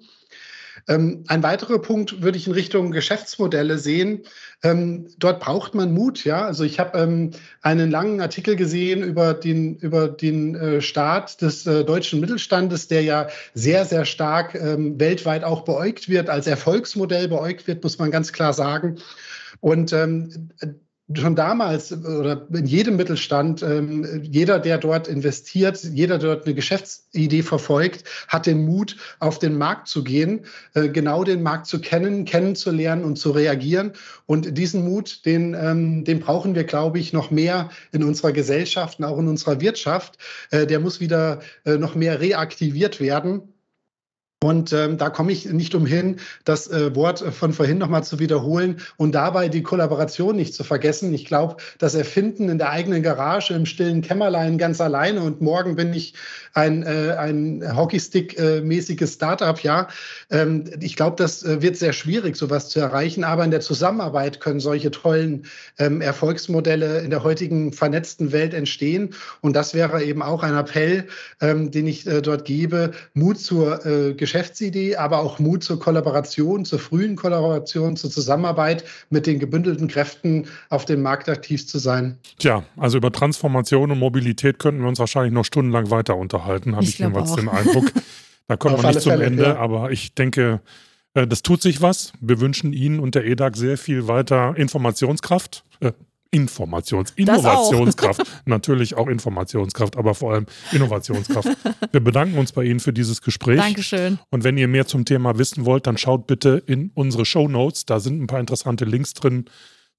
Ähm, 0.89 1.25
ein 1.29 1.43
weiterer 1.43 1.79
Punkt 1.79 2.23
würde 2.23 2.39
ich 2.39 2.47
in 2.47 2.53
Richtung 2.53 2.91
Geschäftsmodelle 2.91 3.79
sehen. 3.79 4.23
Ähm, 4.63 5.09
dort 5.19 5.41
braucht 5.41 5.75
man 5.75 5.93
Mut. 5.93 6.25
Ja, 6.25 6.45
also 6.45 6.65
ich 6.65 6.79
habe 6.79 6.99
ähm, 6.99 7.31
einen 7.63 7.91
langen 7.91 8.21
Artikel 8.21 8.57
gesehen 8.57 9.03
über 9.03 9.35
den 9.35 9.77
über 9.77 10.09
den 10.09 10.55
äh, 10.55 10.81
Staat 10.81 11.43
des 11.43 11.67
äh, 11.67 11.85
deutschen 11.85 12.21
Mittelstandes, 12.21 12.89
der 12.89 13.03
ja 13.03 13.29
sehr 13.55 13.85
sehr 13.85 14.05
stark 14.05 14.55
ähm, 14.55 14.99
weltweit 15.01 15.45
auch 15.45 15.63
beäugt 15.63 16.09
wird, 16.09 16.29
als 16.29 16.47
Erfolgsmodell 16.47 17.29
beäugt 17.29 17.67
wird, 17.67 17.83
muss 17.83 17.99
man 17.99 18.11
ganz 18.11 18.33
klar 18.33 18.53
sagen. 18.53 18.99
Und 19.61 19.93
ähm, 19.93 20.51
schon 21.15 21.35
damals 21.35 21.93
oder 21.93 22.47
in 22.53 22.67
jedem 22.67 22.97
Mittelstand, 22.97 23.63
ähm, 23.63 24.23
jeder, 24.23 24.59
der 24.59 24.79
dort 24.79 25.09
investiert, 25.09 25.83
jeder, 25.83 26.19
der 26.19 26.37
dort 26.37 26.47
eine 26.47 26.55
Geschäftsidee 26.55 27.43
verfolgt, 27.43 28.05
hat 28.29 28.47
den 28.47 28.65
Mut, 28.65 28.97
auf 29.19 29.39
den 29.39 29.59
Markt 29.59 29.89
zu 29.89 30.05
gehen, 30.05 30.47
äh, 30.75 30.89
genau 30.89 31.25
den 31.25 31.43
Markt 31.43 31.67
zu 31.67 31.81
kennen, 31.81 32.25
kennenzulernen 32.25 33.05
und 33.05 33.17
zu 33.17 33.33
reagieren. 33.33 33.93
Und 34.27 34.57
diesen 34.57 34.85
Mut, 34.85 35.25
den, 35.27 35.55
ähm, 35.55 36.05
den 36.05 36.21
brauchen 36.21 36.55
wir, 36.55 36.65
glaube 36.65 36.99
ich, 36.99 37.13
noch 37.13 37.31
mehr 37.31 37.71
in 37.93 38.05
unserer 38.05 38.33
Gesellschaft 38.33 38.99
und 38.99 39.05
auch 39.05 39.19
in 39.19 39.29
unserer 39.29 39.61
Wirtschaft. 39.61 40.19
Äh, 40.51 40.67
der 40.67 40.81
muss 40.81 41.01
wieder 41.01 41.41
äh, 41.65 41.77
noch 41.77 41.95
mehr 41.95 42.21
reaktiviert 42.21 43.01
werden. 43.01 43.43
Und 44.43 44.73
ähm, 44.73 44.97
da 44.97 45.11
komme 45.11 45.33
ich 45.33 45.45
nicht 45.45 45.75
umhin, 45.75 46.17
das 46.47 46.67
äh, 46.67 46.95
Wort 46.97 47.19
von 47.19 47.53
vorhin 47.53 47.77
nochmal 47.77 48.05
zu 48.05 48.19
wiederholen 48.19 48.81
und 48.97 49.13
dabei 49.13 49.51
die 49.51 49.63
Kollaboration 49.63 50.35
nicht 50.35 50.55
zu 50.55 50.65
vergessen. 50.65 51.13
Ich 51.13 51.27
glaube, 51.27 51.57
das 51.77 51.95
Erfinden 51.95 52.49
in 52.49 52.57
der 52.57 52.71
eigenen 52.71 53.03
Garage 53.03 53.53
im 53.53 53.67
stillen 53.67 54.01
Kämmerlein 54.01 54.57
ganz 54.57 54.81
alleine 54.81 55.21
und 55.21 55.43
morgen 55.43 55.77
bin 55.77 55.93
ich 55.93 56.15
ein, 56.55 56.85
äh, 56.85 57.17
ein 57.19 57.63
Hockeystick-mäßiges 57.77 59.13
Startup, 59.13 59.61
ja. 59.63 59.89
Ähm, 60.31 60.65
ich 60.81 60.97
glaube, 60.97 61.17
das 61.17 61.43
äh, 61.43 61.61
wird 61.61 61.77
sehr 61.77 61.93
schwierig, 61.93 62.37
sowas 62.37 62.71
zu 62.71 62.81
erreichen, 62.81 63.25
aber 63.25 63.45
in 63.45 63.51
der 63.51 63.61
Zusammenarbeit 63.61 64.41
können 64.41 64.61
solche 64.61 64.91
tollen 64.91 65.45
ähm, 65.79 66.01
Erfolgsmodelle 66.01 67.01
in 67.01 67.11
der 67.11 67.25
heutigen 67.25 67.75
vernetzten 67.75 68.33
Welt 68.33 68.55
entstehen. 68.55 69.11
Und 69.43 69.55
das 69.55 69.75
wäre 69.75 70.03
eben 70.03 70.23
auch 70.23 70.43
ein 70.43 70.57
Appell, 70.57 71.09
ähm, 71.43 71.71
den 71.71 71.87
ich 71.87 72.07
äh, 72.07 72.23
dort 72.23 72.47
gebe, 72.47 72.93
Mut 73.13 73.39
zur 73.39 73.85
äh, 73.85 74.15
Geschäftsidee, 74.31 74.95
aber 74.95 75.19
auch 75.19 75.41
Mut 75.41 75.65
zur 75.65 75.81
Kollaboration, 75.81 76.65
zur 76.65 76.79
frühen 76.79 77.17
Kollaboration, 77.17 77.97
zur 77.97 78.11
Zusammenarbeit 78.11 78.85
mit 79.11 79.27
den 79.27 79.41
gebündelten 79.41 79.89
Kräften 79.89 80.47
auf 80.69 80.85
dem 80.85 81.03
Markt 81.03 81.29
aktiv 81.29 81.67
zu 81.67 81.79
sein. 81.79 82.17
Tja, 82.39 82.63
also 82.77 82.99
über 82.99 83.11
Transformation 83.11 83.91
und 83.91 83.99
Mobilität 83.99 84.61
könnten 84.61 84.83
wir 84.83 84.89
uns 84.89 85.01
wahrscheinlich 85.01 85.33
noch 85.33 85.45
stundenlang 85.45 85.91
weiter 85.91 86.17
unterhalten, 86.17 86.77
habe 86.77 86.85
ich, 86.85 86.91
ich 86.91 86.99
jedenfalls 87.01 87.35
den 87.35 87.49
Eindruck. 87.49 87.93
Da 88.47 88.57
kommen 88.57 88.83
wir 88.83 88.89
nicht 88.89 89.03
zum 89.03 89.13
Fälle, 89.13 89.27
Ende, 89.27 89.45
ja. 89.45 89.59
aber 89.59 89.93
ich 89.93 90.13
denke, 90.13 90.61
äh, 91.15 91.25
das 91.25 91.43
tut 91.43 91.63
sich 91.63 91.83
was. 91.83 92.13
Wir 92.21 92.41
wünschen 92.41 92.73
Ihnen 92.73 92.99
und 92.99 93.15
der 93.15 93.25
EDAG 93.25 93.55
sehr 93.57 93.79
viel 93.79 94.09
weiter 94.09 94.57
Informationskraft, 94.57 95.63
äh, 95.79 95.93
Informations-, 96.31 97.13
Innovationskraft. 97.17 98.21
Auch. 98.21 98.27
Natürlich 98.47 98.95
auch 98.95 99.09
Informationskraft, 99.09 99.97
aber 99.97 100.15
vor 100.15 100.35
allem 100.35 100.47
Innovationskraft. 100.73 101.49
Wir 101.91 102.01
bedanken 102.01 102.39
uns 102.39 102.53
bei 102.53 102.65
Ihnen 102.65 102.81
für 102.81 102.93
dieses 102.93 103.21
Gespräch. 103.21 103.59
Dankeschön. 103.59 104.19
Und 104.31 104.45
wenn 104.45 104.57
ihr 104.57 104.69
mehr 104.69 104.87
zum 104.87 105.05
Thema 105.05 105.39
wissen 105.39 105.65
wollt, 105.65 105.87
dann 105.87 105.99
schaut 105.99 106.27
bitte 106.27 106.63
in 106.67 106.91
unsere 106.95 107.25
Show 107.25 107.49
Notes. 107.49 107.85
Da 107.85 108.01
sind 108.01 108.23
ein 108.23 108.27
paar 108.27 108.41
interessante 108.41 108.85
Links 108.85 109.15
drin 109.15 109.47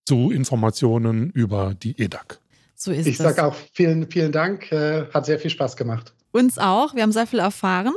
zu 0.05 0.31
Informationen 0.31 1.29
über 1.31 1.75
die 1.75 2.01
EDAG. 2.01 2.39
So 2.75 2.91
ist 2.91 3.05
ich 3.05 3.17
sage 3.17 3.43
auch 3.45 3.55
vielen, 3.73 4.09
vielen 4.09 4.31
Dank. 4.31 4.71
Äh, 4.71 5.05
hat 5.13 5.25
sehr 5.25 5.37
viel 5.37 5.51
Spaß 5.51 5.75
gemacht. 5.75 6.13
Uns 6.31 6.57
auch. 6.57 6.95
Wir 6.95 7.03
haben 7.03 7.11
sehr 7.11 7.27
viel 7.27 7.39
erfahren. 7.39 7.93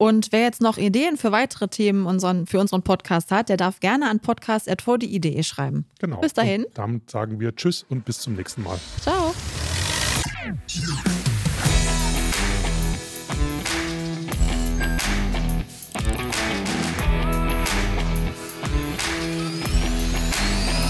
Und 0.00 0.28
wer 0.30 0.42
jetzt 0.42 0.60
noch 0.60 0.78
Ideen 0.78 1.16
für 1.16 1.32
weitere 1.32 1.66
Themen 1.66 2.06
unseren, 2.06 2.46
für 2.46 2.60
unseren 2.60 2.82
Podcast 2.82 3.32
hat, 3.32 3.48
der 3.48 3.56
darf 3.56 3.80
gerne 3.80 4.08
an 4.08 4.20
podcast.vdi.de 4.20 5.42
schreiben. 5.42 5.86
Genau. 5.98 6.20
Bis 6.20 6.34
dahin. 6.34 6.64
Und 6.64 6.78
damit 6.78 7.10
sagen 7.10 7.40
wir 7.40 7.54
Tschüss 7.54 7.84
und 7.88 8.04
bis 8.04 8.20
zum 8.20 8.34
nächsten 8.34 8.62
Mal. 8.62 8.78
Ciao. 9.00 9.34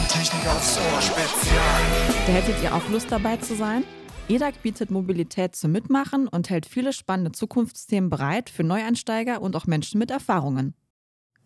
Technik 0.09 0.47
aufs 0.49 0.77
Ohr 0.77 1.01
Spezial. 1.01 1.81
Da 2.27 2.33
hättet 2.35 2.63
ihr 2.63 2.75
auch 2.75 2.87
Lust 2.91 3.11
dabei 3.11 3.39
zu 3.39 3.57
sein? 3.57 3.85
EDAG 4.31 4.61
bietet 4.63 4.91
Mobilität 4.91 5.57
zum 5.57 5.73
Mitmachen 5.73 6.29
und 6.29 6.51
hält 6.51 6.67
viele 6.67 6.93
spannende 6.93 7.33
Zukunftsthemen 7.33 8.11
bereit 8.11 8.51
für 8.51 8.63
Neueinsteiger 8.63 9.41
und 9.41 9.57
auch 9.57 9.67
Menschen 9.67 9.99
mit 9.99 10.11
Erfahrungen. 10.11 10.75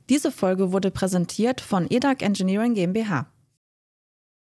Diese 0.08 0.32
Folge 0.32 0.72
wurde 0.72 0.90
präsentiert 0.90 1.60
von 1.60 1.86
EDAG 1.88 2.22
Engineering 2.22 2.74
GmbH. 2.74 3.32